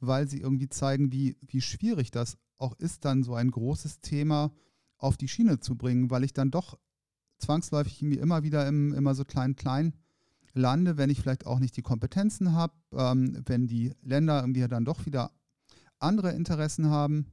weil 0.00 0.28
sie 0.28 0.40
irgendwie 0.40 0.68
zeigen, 0.68 1.12
wie, 1.12 1.36
wie 1.46 1.60
schwierig 1.60 2.10
das 2.10 2.38
auch 2.58 2.74
ist, 2.78 3.04
dann 3.04 3.22
so 3.22 3.34
ein 3.34 3.50
großes 3.50 4.00
Thema 4.00 4.52
auf 4.98 5.16
die 5.16 5.28
Schiene 5.28 5.60
zu 5.60 5.76
bringen, 5.76 6.10
weil 6.10 6.24
ich 6.24 6.32
dann 6.32 6.50
doch 6.50 6.78
zwangsläufig 7.38 8.02
mir 8.02 8.20
immer 8.20 8.42
wieder 8.42 8.66
im, 8.66 8.94
immer 8.94 9.14
so 9.14 9.24
klein, 9.24 9.56
klein 9.56 9.94
lande, 10.54 10.96
wenn 10.96 11.10
ich 11.10 11.20
vielleicht 11.20 11.46
auch 11.46 11.58
nicht 11.58 11.76
die 11.76 11.82
Kompetenzen 11.82 12.52
habe, 12.52 12.72
ähm, 12.92 13.42
wenn 13.46 13.66
die 13.66 13.92
Länder 14.02 14.40
irgendwie 14.40 14.66
dann 14.66 14.84
doch 14.84 15.04
wieder 15.06 15.30
andere 15.98 16.32
Interessen 16.32 16.88
haben. 16.88 17.26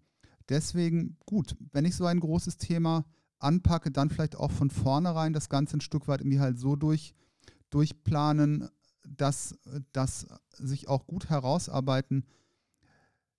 Deswegen 0.50 1.18
gut, 1.26 1.56
wenn 1.72 1.86
ich 1.86 1.96
so 1.96 2.06
ein 2.06 2.20
großes 2.20 2.58
Thema 2.58 3.06
anpacke, 3.44 3.92
dann 3.92 4.10
vielleicht 4.10 4.36
auch 4.36 4.52
von 4.52 4.70
vornherein 4.70 5.34
das 5.34 5.50
Ganze 5.50 5.78
ein 5.78 5.82
Stück 5.82 6.08
weit 6.08 6.22
irgendwie 6.22 6.40
halt 6.40 6.58
so 6.58 6.76
durch, 6.76 7.14
durchplanen, 7.70 8.70
dass 9.08 9.58
das 9.92 10.28
sich 10.52 10.88
auch 10.88 11.08
gut 11.08 11.30
herausarbeiten 11.30 12.26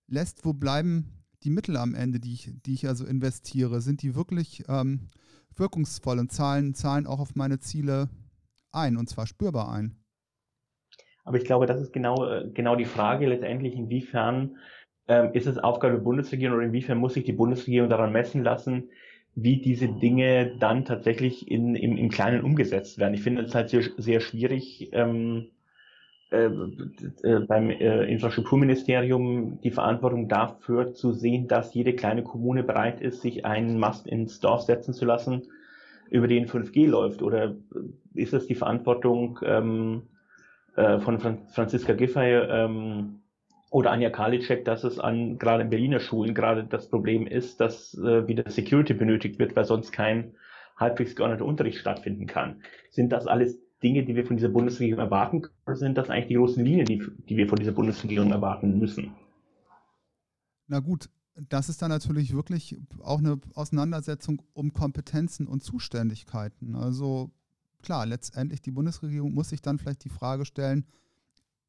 lässt. 0.07 0.45
Wo 0.45 0.53
bleiben 0.53 1.25
die 1.43 1.49
Mittel 1.49 1.77
am 1.77 1.95
Ende, 1.95 2.19
die 2.19 2.33
ich, 2.33 2.51
die 2.65 2.73
ich 2.73 2.87
also 2.87 3.05
investiere? 3.05 3.81
Sind 3.81 4.01
die 4.01 4.15
wirklich 4.15 4.63
ähm, 4.67 5.09
wirkungsvoll 5.55 6.19
und 6.19 6.31
zahlen, 6.31 6.73
zahlen 6.73 7.07
auch 7.07 7.19
auf 7.19 7.35
meine 7.35 7.59
Ziele 7.59 8.09
ein 8.71 8.97
und 8.97 9.09
zwar 9.09 9.25
spürbar 9.25 9.71
ein. 9.71 9.95
Aber 11.23 11.37
ich 11.37 11.45
glaube, 11.45 11.65
das 11.65 11.81
ist 11.81 11.91
genau, 11.91 12.29
äh, 12.29 12.49
genau 12.53 12.75
die 12.75 12.85
Frage 12.85 13.27
letztendlich, 13.27 13.73
inwiefern 13.73 14.57
ähm, 15.07 15.31
ist 15.33 15.47
es 15.47 15.57
Aufgabe 15.57 15.95
der 15.95 16.03
Bundesregierung 16.03 16.57
oder 16.57 16.65
inwiefern 16.67 16.99
muss 16.99 17.15
sich 17.15 17.23
die 17.23 17.33
Bundesregierung 17.33 17.89
daran 17.89 18.11
messen 18.11 18.43
lassen, 18.43 18.89
wie 19.35 19.57
diese 19.57 19.89
Dinge 19.89 20.55
dann 20.59 20.85
tatsächlich 20.85 21.51
in, 21.51 21.75
im, 21.75 21.97
im 21.97 22.09
Kleinen 22.09 22.43
umgesetzt 22.43 22.97
werden. 22.97 23.13
Ich 23.13 23.21
finde 23.21 23.41
es 23.43 23.53
halt 23.53 23.69
sehr, 23.69 23.83
sehr 23.97 24.21
schwierig, 24.21 24.89
ähm, 24.93 25.47
äh, 26.31 26.49
äh, 27.23 27.39
beim 27.41 27.69
äh, 27.69 28.05
Infrastrukturministerium 28.05 29.59
die 29.61 29.71
Verantwortung 29.71 30.27
dafür 30.27 30.93
zu 30.93 31.11
sehen, 31.11 31.47
dass 31.47 31.73
jede 31.73 31.93
kleine 31.93 32.23
Kommune 32.23 32.63
bereit 32.63 33.01
ist, 33.01 33.21
sich 33.21 33.45
einen 33.45 33.77
Mast 33.77 34.07
ins 34.07 34.39
Dorf 34.39 34.61
setzen 34.61 34.93
zu 34.93 35.05
lassen 35.05 35.43
über 36.09 36.27
den 36.27 36.47
5G 36.47 36.87
läuft? 36.87 37.21
Oder 37.21 37.55
ist 38.13 38.33
es 38.33 38.47
die 38.47 38.55
Verantwortung 38.55 39.39
ähm, 39.43 40.03
äh, 40.75 40.99
von 40.99 41.19
Fran 41.19 41.39
Franziska 41.49 41.93
Giffey 41.93 42.33
ähm, 42.33 43.21
oder 43.75 43.91
Anja 43.91 44.09
Karliczek, 44.09 44.63
dass 44.63 44.85
es 44.85 44.99
an 44.99 45.37
gerade 45.37 45.63
in 45.63 45.69
Berliner 45.69 45.99
Schulen 45.99 46.33
gerade 46.33 46.63
das 46.63 46.89
Problem 46.89 47.27
ist, 47.27 47.59
dass 47.59 47.93
äh, 47.95 48.25
wieder 48.25 48.49
Security 48.49 48.93
benötigt 48.93 49.37
wird, 49.37 49.53
weil 49.57 49.65
sonst 49.65 49.91
kein 49.91 50.31
halbwegs 50.77 51.13
geordneter 51.13 51.43
Unterricht 51.43 51.79
stattfinden 51.79 52.25
kann? 52.25 52.61
Sind 52.89 53.09
das 53.09 53.27
alles 53.27 53.59
Dinge, 53.83 54.05
die 54.05 54.15
wir 54.15 54.25
von 54.25 54.37
dieser 54.37 54.47
Bundesregierung 54.47 55.01
erwarten 55.01 55.41
oder 55.65 55.75
sind 55.75 55.97
das 55.97 56.09
eigentlich 56.09 56.27
die 56.27 56.35
großen 56.35 56.63
Linien, 56.63 56.85
die, 56.85 57.05
die 57.27 57.35
wir 57.35 57.49
von 57.49 57.57
dieser 57.57 57.73
Bundesregierung 57.73 58.31
erwarten 58.31 58.79
müssen? 58.79 59.13
Na 60.67 60.79
gut, 60.79 61.09
das 61.35 61.67
ist 61.67 61.81
dann 61.81 61.89
natürlich 61.89 62.33
wirklich 62.33 62.77
auch 63.03 63.19
eine 63.19 63.41
Auseinandersetzung 63.55 64.41
um 64.53 64.71
Kompetenzen 64.71 65.47
und 65.47 65.65
Zuständigkeiten. 65.65 66.77
Also 66.77 67.29
klar, 67.83 68.05
letztendlich 68.05 68.61
die 68.61 68.71
Bundesregierung 68.71 69.33
muss 69.33 69.49
sich 69.49 69.61
dann 69.61 69.79
vielleicht 69.79 70.05
die 70.05 70.09
Frage 70.09 70.45
stellen, 70.45 70.85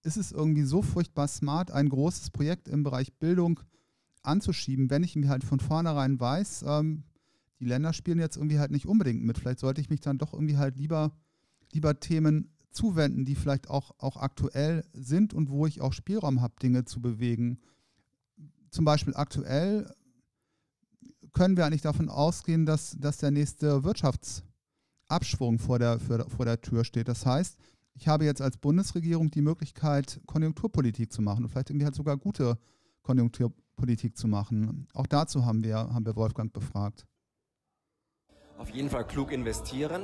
ist 0.06 0.16
es 0.16 0.32
irgendwie 0.32 0.62
so 0.62 0.82
furchtbar 0.82 1.28
smart, 1.28 1.70
ein 1.70 1.88
großes 1.88 2.30
Projekt 2.30 2.68
im 2.68 2.82
Bereich 2.82 3.12
Bildung 3.18 3.60
anzuschieben, 4.22 4.90
wenn 4.90 5.02
ich 5.02 5.16
mir 5.16 5.28
halt 5.28 5.44
von 5.44 5.60
vornherein 5.60 6.18
weiß, 6.18 6.64
ähm, 6.66 7.04
die 7.60 7.66
Länder 7.66 7.92
spielen 7.92 8.18
jetzt 8.18 8.36
irgendwie 8.36 8.58
halt 8.58 8.70
nicht 8.70 8.86
unbedingt 8.86 9.22
mit. 9.25 9.38
Vielleicht 9.38 9.60
sollte 9.60 9.80
ich 9.80 9.90
mich 9.90 10.00
dann 10.00 10.18
doch 10.18 10.32
irgendwie 10.32 10.56
halt 10.56 10.76
lieber, 10.76 11.12
lieber 11.72 11.98
Themen 12.00 12.50
zuwenden, 12.70 13.25
die 13.25 13.34
vielleicht 13.34 13.70
auch, 13.70 13.92
auch 13.98 14.16
aktuell 14.16 14.84
sind 14.92 15.32
und 15.32 15.50
wo 15.50 15.66
ich 15.66 15.80
auch 15.80 15.92
Spielraum 15.92 16.40
habe, 16.40 16.54
Dinge 16.60 16.84
zu 16.84 17.00
bewegen 17.00 17.58
zum 18.76 18.84
Beispiel 18.84 19.14
aktuell 19.16 19.90
können 21.32 21.56
wir 21.56 21.64
eigentlich 21.64 21.82
davon 21.82 22.08
ausgehen, 22.08 22.66
dass, 22.66 22.96
dass 22.98 23.16
der 23.16 23.30
nächste 23.30 23.84
Wirtschaftsabschwung 23.84 25.58
vor 25.58 25.78
der, 25.78 25.98
vor 25.98 26.44
der 26.44 26.60
Tür 26.60 26.84
steht. 26.84 27.08
Das 27.08 27.25
heißt, 27.26 27.56
ich 27.98 28.08
habe 28.08 28.24
jetzt 28.24 28.42
als 28.42 28.58
Bundesregierung 28.58 29.30
die 29.30 29.40
Möglichkeit, 29.40 30.20
Konjunkturpolitik 30.26 31.12
zu 31.12 31.22
machen 31.22 31.44
und 31.44 31.50
vielleicht 31.50 31.70
irgendwie 31.70 31.86
halt 31.86 31.94
sogar 31.94 32.16
gute 32.16 32.58
Konjunkturpolitik 33.02 34.16
zu 34.16 34.28
machen. 34.28 34.86
Auch 34.92 35.06
dazu 35.06 35.46
haben 35.46 35.64
wir, 35.64 35.76
haben 35.76 36.04
wir 36.04 36.16
Wolfgang 36.16 36.52
befragt. 36.52 37.06
Auf 38.58 38.70
jeden 38.70 38.88
Fall 38.88 39.06
klug 39.06 39.32
investieren. 39.32 40.02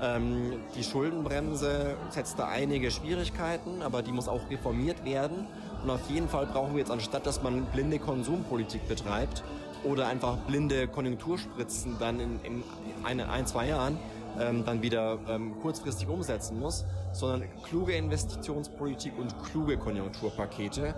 Ähm, 0.00 0.60
die 0.74 0.82
Schuldenbremse 0.82 1.96
setzt 2.10 2.38
da 2.38 2.48
einige 2.48 2.90
Schwierigkeiten, 2.90 3.82
aber 3.82 4.02
die 4.02 4.12
muss 4.12 4.28
auch 4.28 4.50
reformiert 4.50 5.04
werden. 5.04 5.46
Und 5.82 5.90
auf 5.90 6.08
jeden 6.10 6.28
Fall 6.28 6.46
brauchen 6.46 6.72
wir 6.72 6.80
jetzt, 6.80 6.90
anstatt 6.90 7.26
dass 7.26 7.42
man 7.42 7.66
blinde 7.66 7.98
Konsumpolitik 7.98 8.88
betreibt 8.88 9.42
oder 9.84 10.08
einfach 10.08 10.36
blinde 10.38 10.88
Konjunkturspritzen 10.88 11.96
dann 11.98 12.20
in, 12.20 12.40
in 12.44 12.64
eine, 13.04 13.28
ein, 13.30 13.46
zwei 13.46 13.68
Jahren 13.68 13.98
ähm, 14.40 14.64
dann 14.64 14.82
wieder 14.82 15.18
ähm, 15.28 15.58
kurzfristig 15.60 16.08
umsetzen 16.08 16.58
muss, 16.58 16.84
sondern 17.12 17.48
kluge 17.64 17.92
Investitionspolitik 17.92 19.18
und 19.18 19.34
kluge 19.44 19.76
Konjunkturpakete, 19.76 20.94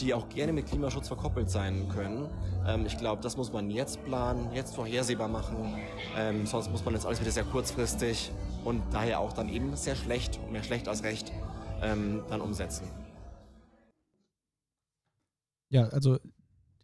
die 0.00 0.14
auch 0.14 0.28
gerne 0.28 0.52
mit 0.52 0.66
Klimaschutz 0.66 1.08
verkoppelt 1.08 1.50
sein 1.50 1.88
können. 1.88 2.28
Ähm, 2.66 2.86
ich 2.86 2.96
glaube, 2.98 3.22
das 3.22 3.36
muss 3.36 3.52
man 3.52 3.70
jetzt 3.70 4.04
planen, 4.04 4.52
jetzt 4.54 4.74
vorhersehbar 4.74 5.28
machen, 5.28 5.74
ähm, 6.16 6.46
sonst 6.46 6.70
muss 6.70 6.84
man 6.84 6.94
jetzt 6.94 7.06
alles 7.06 7.20
wieder 7.20 7.30
sehr 7.30 7.44
kurzfristig 7.44 8.30
und 8.64 8.82
daher 8.92 9.20
auch 9.20 9.32
dann 9.32 9.48
eben 9.48 9.74
sehr 9.76 9.96
schlecht, 9.96 10.40
mehr 10.50 10.62
schlecht 10.62 10.88
als 10.88 11.02
recht, 11.02 11.32
ähm, 11.82 12.22
dann 12.28 12.40
umsetzen. 12.40 12.86
Ja, 15.70 15.84
also 15.88 16.18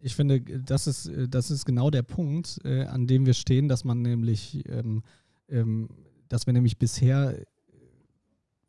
ich 0.01 0.15
finde, 0.15 0.41
das 0.41 0.87
ist, 0.87 1.11
das 1.29 1.51
ist 1.51 1.65
genau 1.65 1.91
der 1.91 2.03
Punkt, 2.03 2.61
äh, 2.65 2.85
an 2.85 3.07
dem 3.07 3.27
wir 3.27 3.35
stehen, 3.35 3.69
dass 3.69 3.85
man 3.85 4.01
nämlich, 4.01 4.65
ähm, 4.69 5.03
ähm, 5.49 5.89
dass 6.29 6.47
wir 6.47 6.53
nämlich 6.53 6.79
bisher, 6.79 7.39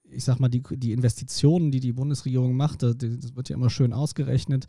ich 0.10 0.24
sag 0.24 0.40
mal, 0.40 0.50
die, 0.50 0.64
die 0.72 0.94
Investitionen, 0.94 1.72
die 1.72 1.80
die 1.80 1.94
Bundesregierung 1.94 2.56
macht, 2.56 2.84
das, 2.84 2.98
das 2.98 3.36
wird 3.36 3.50
ja 3.50 3.56
immer 3.56 3.70
schön 3.70 3.94
ausgerechnet, 3.94 4.68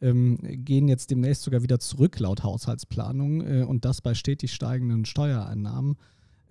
ähm, 0.00 0.38
gehen 0.42 0.88
jetzt 0.88 1.10
demnächst 1.10 1.42
sogar 1.42 1.62
wieder 1.62 1.78
zurück 1.78 2.18
laut 2.18 2.42
Haushaltsplanung 2.42 3.40
äh, 3.40 3.62
und 3.62 3.84
das 3.84 4.02
bei 4.02 4.14
stetig 4.14 4.52
steigenden 4.52 5.04
Steuereinnahmen 5.04 5.96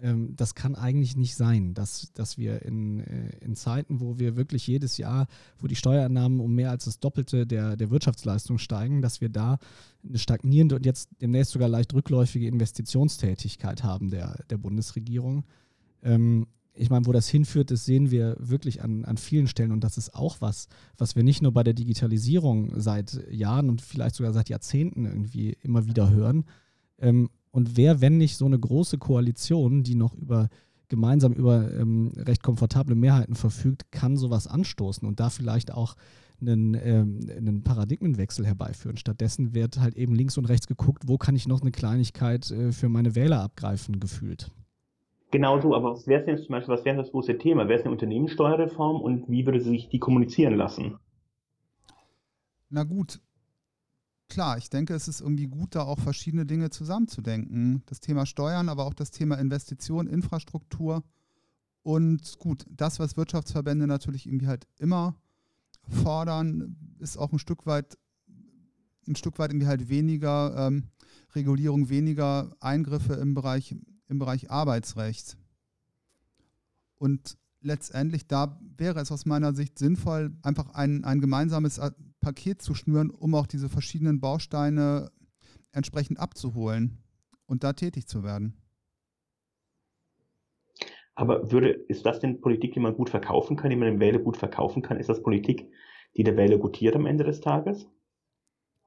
ähm, 0.02 0.36
das 0.36 0.56
kann 0.56 0.76
eigentlich 0.76 1.16
nicht 1.16 1.36
sein, 1.36 1.74
dass, 1.74 2.12
dass 2.14 2.38
wir 2.38 2.62
in, 2.64 3.00
äh, 3.00 3.38
in 3.42 3.56
Zeiten, 3.56 4.00
wo 4.00 4.20
wir 4.20 4.36
wirklich 4.36 4.68
jedes 4.68 4.98
Jahr, 4.98 5.28
wo 5.60 5.68
die 5.68 5.76
Steuereinnahmen 5.76 6.40
um 6.40 6.54
mehr 6.54 6.72
als 6.72 6.86
das 6.86 7.00
Doppelte 7.00 7.48
der, 7.48 7.78
der 7.78 7.90
Wirtschaftsleistung 7.90 8.58
steigen, 8.58 9.02
dass 9.02 9.22
wir 9.22 9.30
da 9.30 9.58
eine 10.08 10.18
stagnierende 10.18 10.76
und 10.76 10.86
jetzt 10.86 11.10
demnächst 11.22 11.52
sogar 11.52 11.70
leicht 11.70 11.94
rückläufige 11.94 12.48
Investitionstätigkeit 12.48 13.84
haben 13.84 14.10
der, 14.10 14.44
der 14.50 14.58
Bundesregierung. 14.58 15.46
Ähm, 16.04 16.48
ich 16.78 16.90
meine, 16.90 17.06
wo 17.06 17.14
das 17.14 17.30
hinführt, 17.30 17.72
das 17.72 17.86
sehen 17.86 18.12
wir 18.12 18.36
wirklich 18.38 18.84
an, 18.84 19.06
an 19.06 19.18
vielen 19.18 19.48
Stellen. 19.48 19.72
Und 19.72 19.84
das 19.84 19.98
ist 19.98 20.14
auch 20.14 20.42
was, 20.42 20.68
was 20.98 21.16
wir 21.16 21.24
nicht 21.24 21.42
nur 21.42 21.54
bei 21.54 21.64
der 21.64 21.74
Digitalisierung 21.74 22.74
seit 22.80 23.26
Jahren 23.32 23.70
und 23.70 23.82
vielleicht 23.82 24.16
sogar 24.16 24.34
seit 24.34 24.50
Jahrzehnten 24.50 25.06
irgendwie 25.06 25.58
immer 25.62 25.86
wieder 25.86 26.10
hören. 26.10 26.44
Ähm, 27.00 27.30
und 27.56 27.78
wer, 27.78 28.02
wenn 28.02 28.18
nicht 28.18 28.36
so 28.36 28.46
eine 28.46 28.60
große 28.60 28.98
Koalition, 28.98 29.82
die 29.82 29.96
noch 29.96 30.14
über 30.14 30.50
gemeinsam 30.90 31.32
über 31.32 31.72
ähm, 31.74 32.12
recht 32.18 32.44
komfortable 32.44 32.96
Mehrheiten 32.96 33.34
verfügt, 33.34 33.94
kann 33.94 34.18
sowas 34.18 34.46
anstoßen 34.46 35.08
und 35.08 35.22
da 35.22 35.30
vielleicht 35.30 35.74
auch 35.74 35.96
einen, 36.42 36.74
ähm, 36.74 37.22
einen 37.30 37.64
Paradigmenwechsel 37.64 38.46
herbeiführen. 38.46 38.98
Stattdessen 38.98 39.56
wird 39.56 39.80
halt 39.80 39.96
eben 39.96 40.14
links 40.16 40.38
und 40.38 40.50
rechts 40.50 40.68
geguckt, 40.68 41.04
wo 41.08 41.18
kann 41.18 41.38
ich 41.38 41.48
noch 41.48 41.62
eine 41.62 41.72
Kleinigkeit 41.72 42.52
äh, 42.52 42.74
für 42.74 42.90
meine 42.90 43.16
Wähler 43.16 43.42
abgreifen, 43.42 44.02
gefühlt. 44.02 44.52
Genau 45.32 45.62
so, 45.62 45.74
aber 45.74 45.94
was 45.94 46.08
wäre 46.08 46.26
denn 46.26 46.38
zum 46.38 46.50
Beispiel, 46.50 46.74
was 46.74 46.84
wäre 46.84 46.98
das 46.98 47.12
große 47.12 47.38
Thema? 47.38 47.70
Wäre 47.70 47.80
es 47.80 47.86
eine 47.86 47.94
Unternehmenssteuerreform 47.94 49.00
und 49.00 49.30
wie 49.30 49.46
würde 49.46 49.62
sie 49.62 49.70
sich 49.70 49.88
die 49.88 50.00
kommunizieren 50.00 50.56
lassen? 50.56 50.98
Na 52.70 52.84
gut, 52.84 53.22
klar, 54.30 54.58
ich 54.58 54.70
denke, 54.70 54.94
es 54.94 55.08
ist 55.08 55.22
irgendwie 55.22 55.48
gut, 55.48 55.76
da 55.76 55.84
auch 55.84 56.00
verschiedene 56.00 56.46
Dinge 56.46 56.70
zusammenzudenken. 56.70 57.84
Das 57.86 58.00
Thema 58.00 58.26
Steuern, 58.26 58.70
aber 58.70 58.86
auch 58.86 58.94
das 58.94 59.12
Thema 59.12 59.36
Investition, 59.36 60.08
Infrastruktur 60.08 61.04
Und 61.84 62.40
gut, 62.40 62.66
das, 62.70 62.98
was 62.98 63.16
Wirtschaftsverbände 63.16 63.86
natürlich 63.86 64.26
irgendwie 64.26 64.48
halt 64.48 64.68
immer 64.80 65.16
fordern, 65.88 66.76
ist 66.98 67.16
auch 67.18 67.32
ein 67.32 67.38
Stück 67.38 67.68
weit, 67.68 67.98
ein 69.08 69.16
Stück 69.16 69.38
weit 69.38 69.52
irgendwie 69.52 69.68
halt 69.68 69.88
weniger 69.88 70.68
ähm, 70.68 70.86
Regulierung, 71.36 71.90
weniger 71.90 72.56
Eingriffe 72.60 73.14
im 73.14 73.36
Bereich, 73.36 73.76
im 74.08 74.18
Bereich 74.18 74.50
Arbeitsrecht. 74.50 75.38
Und 76.96 77.38
letztendlich, 77.62 78.26
da 78.26 78.60
wäre 78.78 79.00
es 79.00 79.12
aus 79.12 79.26
meiner 79.26 79.54
Sicht 79.54 79.78
sinnvoll, 79.78 80.36
einfach 80.42 80.72
ein, 80.74 81.04
ein 81.04 81.22
gemeinsames 81.22 81.80
Paket 82.26 82.60
zu 82.60 82.74
schnüren, 82.74 83.12
um 83.12 83.36
auch 83.36 83.46
diese 83.46 83.70
verschiedenen 83.70 84.20
Bausteine 84.20 85.12
entsprechend 85.72 86.20
abzuholen 86.20 86.98
und 87.46 87.64
da 87.64 87.74
tätig 87.74 88.08
zu 88.08 88.24
werden. 88.24 88.56
Aber 91.14 91.52
würde, 91.52 91.70
ist 91.70 92.04
das 92.04 92.20
denn 92.20 92.42
Politik, 92.42 92.74
die 92.74 92.80
man 92.80 92.96
gut 92.96 93.12
verkaufen 93.12 93.58
kann, 93.58 93.70
die 93.70 93.76
man 93.76 93.90
dem 93.90 94.00
Wähler 94.00 94.18
gut 94.18 94.38
verkaufen 94.38 94.82
kann? 94.82 94.98
Ist 94.98 95.08
das 95.08 95.22
Politik, 95.22 95.70
die 96.18 96.24
der 96.24 96.36
Wähler 96.36 96.58
gutiert 96.58 96.96
am 96.96 97.06
Ende 97.06 97.24
des 97.24 97.42
Tages? 97.42 97.88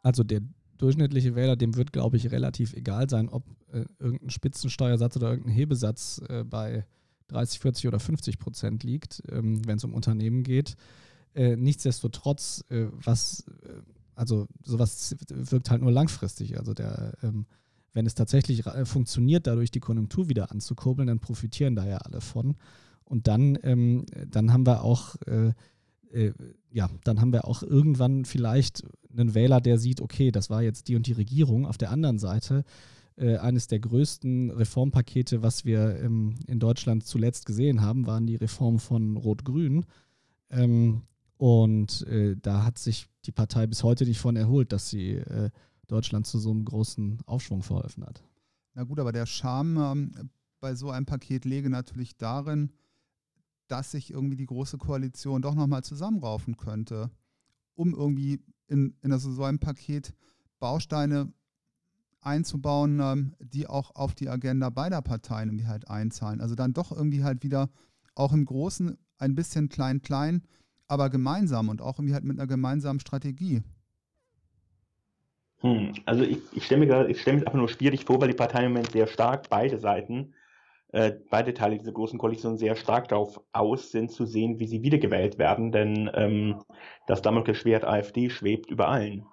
Also 0.03 0.25
der 0.25 0.41
durchschnittliche 0.77 1.37
Wähler, 1.37 1.55
dem 1.55 1.77
wird, 1.77 1.93
glaube 1.93 2.17
ich, 2.17 2.33
relativ 2.33 2.73
egal 2.73 3.09
sein, 3.09 3.29
ob 3.29 3.45
äh, 3.73 3.85
irgendein 4.01 4.31
Spitzensteuersatz 4.31 5.17
oder 5.17 5.31
irgendein 5.31 5.55
Hebesatz 5.55 6.21
äh, 6.29 6.43
bei 6.43 6.85
30, 7.29 7.61
40 7.61 7.87
oder 7.87 8.01
50 8.01 8.41
Prozent 8.41 8.83
liegt, 8.83 9.23
ähm, 9.31 9.65
wenn 9.65 9.77
es 9.77 9.85
um 9.85 9.95
Unternehmen 9.95 10.43
geht. 10.43 10.75
Äh, 11.39 11.55
nichtsdestotrotz, 11.55 12.65
äh, 12.69 12.87
was, 12.91 13.45
äh, 13.63 13.81
also 14.17 14.49
sowas 14.65 15.15
wirkt 15.29 15.71
halt 15.71 15.83
nur 15.83 15.93
langfristig. 15.93 16.59
Also 16.59 16.75
der, 16.75 17.17
ähm, 17.23 17.47
wenn 17.93 18.07
es 18.07 18.17
tatsächlich 18.17 18.67
äh, 18.67 18.85
funktioniert, 18.85 19.47
dadurch 19.47 19.71
die 19.71 19.79
Konjunktur 19.79 20.29
wieder 20.29 20.51
anzukurbeln, 20.51 21.07
dann 21.07 21.21
profitieren 21.21 21.77
da 21.77 21.87
ja 21.87 21.99
alle 21.99 22.21
von. 22.21 22.57
Und 23.05 23.29
dann, 23.29 23.57
ähm, 23.63 24.05
dann 24.29 24.53
haben 24.53 24.67
wir 24.67 24.83
auch 24.83 25.15
äh, 25.27 25.53
ja, 26.73 26.89
dann 27.05 27.21
haben 27.21 27.33
wir 27.33 27.47
auch 27.47 27.63
irgendwann 27.63 28.25
vielleicht 28.25 28.83
einen 29.13 29.35
Wähler, 29.35 29.61
der 29.61 29.79
sieht, 29.79 30.01
okay, 30.01 30.33
das 30.33 30.49
war 30.49 30.63
jetzt 30.63 30.89
die 30.89 30.97
und 30.97 31.07
die 31.07 31.13
Regierung. 31.13 31.67
Auf 31.67 31.77
der 31.77 31.91
anderen 31.91 32.19
Seite 32.19 32.65
eines 33.17 33.67
der 33.67 33.81
größten 33.81 34.51
Reformpakete, 34.51 35.43
was 35.43 35.65
wir 35.67 36.01
ähm, 36.01 36.37
in 36.47 36.61
Deutschland 36.61 37.05
zuletzt 37.05 37.45
gesehen 37.45 37.83
haben, 37.83 38.07
waren 38.07 38.27
die 38.27 38.37
Reformen 38.37 38.79
von 38.79 39.17
Rot-Grün. 39.19 39.85
Ähm, 40.51 41.03
und 41.39 42.07
äh, 42.09 42.37
da 42.37 42.65
hat 42.65 42.79
sich 42.79 43.09
die 43.25 43.33
Partei 43.33 43.67
bis 43.67 43.83
heute 43.83 44.05
nicht 44.05 44.19
von 44.19 44.37
erholt, 44.37 44.73
dass 44.73 44.91
sie 44.91 45.13
äh, 45.15 45.51
Deutschland 45.87 46.27
zu 46.27 46.39
so 46.39 46.51
einem 46.51 46.65
großen 46.65 47.21
Aufschwung 47.27 47.63
verholfen 47.63 48.05
hat. 48.05 48.23
Na 48.75 48.85
gut, 48.85 49.01
aber 49.01 49.13
der 49.13 49.25
Charme 49.25 49.79
ähm, 49.79 50.31
bei 50.61 50.75
so 50.75 50.91
einem 50.91 51.07
Paket 51.07 51.45
lege 51.45 51.71
natürlich 51.71 52.17
darin, 52.17 52.73
dass 53.69 53.93
sich 53.93 54.11
irgendwie 54.11 54.37
die 54.37 54.47
Große 54.47 54.79
Koalition 54.79 55.41
doch 55.41 55.55
nochmal 55.55 55.85
zusammenraufen 55.85 56.57
könnte, 56.57 57.11
um 57.75 57.95
irgendwie 57.95 58.41
in, 58.67 58.97
in 59.03 59.13
also 59.13 59.31
so 59.33 59.45
einem 59.45 59.61
Paket 59.61 60.15
Bausteine 60.59 61.33
einzubauen, 62.21 62.99
ähm, 63.01 63.35
die 63.39 63.69
auch 63.69 63.95
auf 63.95 64.15
die 64.15 64.29
Agenda 64.29 64.71
beider 64.71 65.03
Parteien 65.03 65.51
irgendwie 65.51 65.69
halt 65.69 65.89
einzahlen. 65.89 66.41
Also 66.41 66.57
dann 66.57 66.73
doch 66.73 66.91
irgendwie 66.91 67.23
halt 67.23 67.45
wieder 67.45 67.71
auch 68.17 68.33
im 68.33 68.45
Großen 68.45 68.99
ein 69.19 69.35
bisschen 69.37 69.69
klein-klein, 69.69 70.43
aber 70.89 71.11
gemeinsam 71.11 71.69
und 71.69 71.81
auch 71.81 71.99
irgendwie 71.99 72.15
halt 72.15 72.25
mit 72.25 72.39
einer 72.39 72.47
gemeinsamen 72.47 73.01
Strategie. 73.01 73.63
Hm, 75.61 75.93
also 76.07 76.23
ich, 76.23 76.39
ich 76.53 76.65
stelle 76.65 76.81
mir 76.81 76.87
gerade, 76.87 77.11
ich 77.11 77.21
stelle 77.21 77.39
mir 77.39 77.47
einfach 77.47 77.59
nur 77.59 77.69
schwierig 77.69 78.05
vor, 78.05 78.21
weil 78.21 78.29
die 78.29 78.35
Parteien 78.35 78.67
im 78.67 78.73
Moment 78.73 78.93
sehr 78.93 79.07
stark, 79.07 79.49
beide 79.51 79.79
Seiten, 79.79 80.35
äh, 80.93 81.13
beide 81.31 81.53
Teile 81.53 81.79
dieser 81.79 81.93
großen 81.93 82.19
Koalition 82.19 82.57
sehr 82.57 82.77
stark 82.77 83.09
darauf 83.09 83.41
aus 83.53 83.91
sind, 83.91 84.11
zu 84.11 84.25
sehen, 84.25 84.59
wie 84.59 84.67
sie 84.67 84.83
wiedergewählt 84.83 85.39
werden, 85.39 85.73
denn 85.73 86.11
ähm, 86.15 86.63
das 87.07 87.23
Damoklesschwert 87.23 87.85
AfD 87.85 88.31
schwebt 88.31 88.71
über 88.71 88.89
allen. 88.89 89.27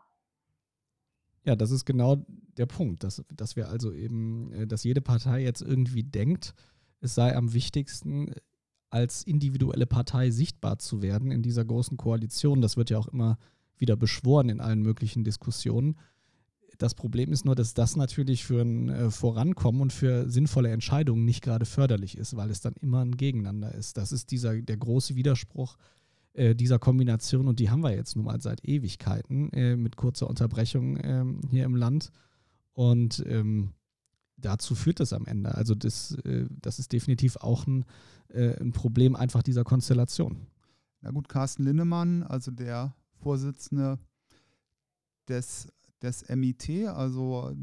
Ja, 1.46 1.56
das 1.56 1.70
ist 1.70 1.86
genau 1.86 2.26
der 2.58 2.66
Punkt, 2.66 3.04
dass, 3.04 3.24
dass 3.34 3.56
wir 3.56 3.70
also 3.70 3.94
eben, 3.94 4.52
äh, 4.52 4.68
dass 4.68 4.84
jede 4.84 5.02
Partei 5.02 5.42
jetzt 5.44 5.62
irgendwie 5.62 6.04
denkt, 6.04 6.56
es 7.02 7.14
sei 7.14 7.36
am 7.36 7.54
wichtigsten, 7.54 8.34
als 8.90 9.24
individuelle 9.24 9.86
Partei 9.86 10.30
sichtbar 10.32 10.78
zu 10.78 11.02
werden 11.02 11.32
in 11.32 11.42
dieser 11.42 11.66
großen 11.66 11.98
Koalition. 11.98 12.62
Das 12.62 12.78
wird 12.78 12.90
ja 12.90 12.98
auch 12.98 13.08
immer 13.08 13.38
wieder 13.78 13.96
beschworen 13.96 14.50
in 14.50 14.62
allen 14.62 14.82
möglichen 14.82 15.24
Diskussionen. 15.24 15.98
Das 16.78 16.94
Problem 16.94 17.32
ist 17.32 17.46
nur, 17.46 17.56
dass 17.56 17.74
das 17.74 17.96
natürlich 17.96 18.44
für 18.44 18.62
ein 18.62 18.90
äh, 18.90 19.12
Vorankommen 19.12 19.82
und 19.82 19.94
für 19.94 20.30
sinnvolle 20.30 20.70
Entscheidungen 20.72 21.26
nicht 21.26 21.42
gerade 21.42 21.66
förderlich 21.66 22.18
ist, 22.18 22.36
weil 22.36 22.50
es 22.50 22.62
dann 22.62 22.74
immer 22.82 23.04
ein 23.04 23.16
Gegeneinander 23.16 23.74
ist. 23.74 23.98
Das 23.98 24.12
ist 24.12 24.32
dieser, 24.32 24.62
der 24.62 24.78
große 24.78 25.16
Widerspruch 25.16 25.78
äh, 26.34 26.54
dieser 26.54 26.80
Kombination 26.80 27.48
und 27.48 27.60
die 27.60 27.70
haben 27.70 27.82
wir 27.82 27.96
jetzt 27.96 28.16
nun 28.16 28.26
mal 28.26 28.42
seit 28.42 28.66
Ewigkeiten 28.66 29.52
äh, 29.54 29.78
mit 29.78 29.96
kurzer 29.96 30.30
Unterbrechung 30.30 30.98
ähm, 31.02 31.42
hier 31.50 31.64
im 31.64 31.76
Land. 31.76 32.12
Und 32.74 33.24
ähm, 33.26 33.72
dazu 34.38 34.76
führt 34.76 35.00
das 35.00 35.14
am 35.14 35.26
Ende. 35.26 35.56
Also 35.56 35.76
das, 35.76 36.12
äh, 36.26 36.48
das 36.50 36.80
ist 36.80 36.92
definitiv 36.92 37.38
auch 37.38 37.68
ein, 37.68 37.86
äh, 38.30 38.60
ein 38.60 38.72
Problem 38.72 39.16
einfach 39.16 39.44
dieser 39.44 39.64
Konstellation. 39.64 40.48
Na 41.02 41.12
gut, 41.12 41.30
Carsten 41.30 41.64
Linnemann, 41.64 42.24
also 42.24 42.52
der 42.52 42.96
Vorsitzende 43.14 44.00
des 45.28 45.68
des 46.06 46.28
MIT, 46.30 46.88
also 46.88 47.54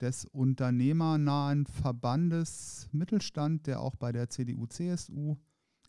des 0.00 0.24
unternehmernahen 0.26 1.66
Verbandes 1.66 2.88
Mittelstand, 2.92 3.66
der 3.66 3.80
auch 3.80 3.94
bei 3.94 4.12
der 4.12 4.28
CDU, 4.28 4.66
CSU 4.66 5.36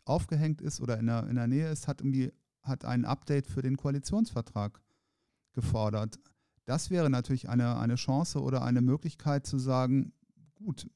aufgehängt 0.06 0.62
ist 0.62 0.82
oder 0.82 1.00
in 1.00 1.08
der, 1.08 1.28
in 1.28 1.36
der 1.36 1.48
Nähe 1.48 1.72
ist, 1.72 1.88
hat, 1.88 2.02
irgendwie, 2.02 2.32
hat 2.62 2.86
ein 2.86 3.06
Update 3.06 3.48
für 3.48 3.62
den 3.62 3.78
Koalitionsvertrag 3.78 4.80
gefordert. 5.54 6.20
Das 6.66 6.92
wäre 6.92 7.10
natürlich 7.10 7.50
eine, 7.50 7.78
eine 7.78 7.96
Chance 7.96 8.42
oder 8.42 8.64
eine 8.64 8.82
Möglichkeit 8.82 9.48
zu 9.48 9.58
sagen, 9.58 10.14
gut, 10.64 10.88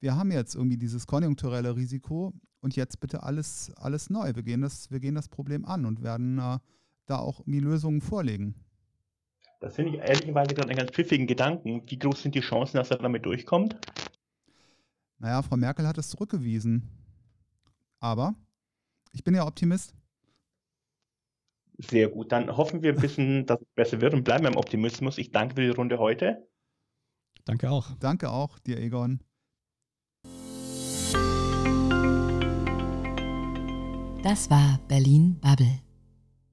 wir 0.00 0.16
haben 0.16 0.30
jetzt 0.30 0.54
irgendwie 0.54 0.76
dieses 0.76 1.06
konjunkturelle 1.06 1.76
Risiko 1.76 2.32
und 2.60 2.76
jetzt 2.76 3.00
bitte 3.00 3.22
alles, 3.22 3.72
alles 3.76 4.10
neu. 4.10 4.34
Wir 4.34 4.42
gehen, 4.42 4.60
das, 4.60 4.90
wir 4.90 5.00
gehen 5.00 5.14
das 5.14 5.28
Problem 5.28 5.64
an 5.64 5.86
und 5.86 6.02
werden 6.02 6.38
äh, 6.38 6.58
da 7.06 7.18
auch 7.18 7.42
die 7.46 7.60
Lösungen 7.60 8.00
vorlegen. 8.00 8.54
Das 9.60 9.74
finde 9.74 9.96
ich 9.96 9.98
ehrlicherweise 9.98 10.54
gerade 10.54 10.68
einen 10.68 10.78
ganz 10.78 10.92
pfiffigen 10.92 11.26
Gedanken. 11.26 11.82
Wie 11.86 11.98
groß 11.98 12.22
sind 12.22 12.34
die 12.34 12.40
Chancen, 12.40 12.76
dass 12.76 12.90
er 12.90 12.98
damit 12.98 13.26
durchkommt? 13.26 13.76
Naja, 15.18 15.42
Frau 15.42 15.56
Merkel 15.56 15.86
hat 15.86 15.98
es 15.98 16.10
zurückgewiesen. 16.10 16.88
Aber 17.98 18.34
ich 19.12 19.24
bin 19.24 19.34
ja 19.34 19.44
Optimist. 19.46 19.94
Sehr 21.78 22.08
gut. 22.08 22.30
Dann 22.30 22.56
hoffen 22.56 22.82
wir 22.82 22.92
ein 22.92 23.00
bisschen, 23.00 23.46
dass 23.46 23.60
es 23.60 23.68
besser 23.74 24.00
wird 24.00 24.14
und 24.14 24.24
bleiben 24.24 24.44
beim 24.44 24.56
Optimismus. 24.56 25.18
Ich 25.18 25.32
danke 25.32 25.56
für 25.56 25.62
die 25.62 25.68
Runde 25.68 25.98
heute. 25.98 26.47
Danke 27.48 27.70
auch. 27.70 27.86
Danke 27.98 28.30
auch 28.30 28.58
dir, 28.58 28.78
Egon. 28.78 29.20
Das 34.22 34.50
war 34.50 34.78
Berlin 34.86 35.38
Bubble. 35.40 35.80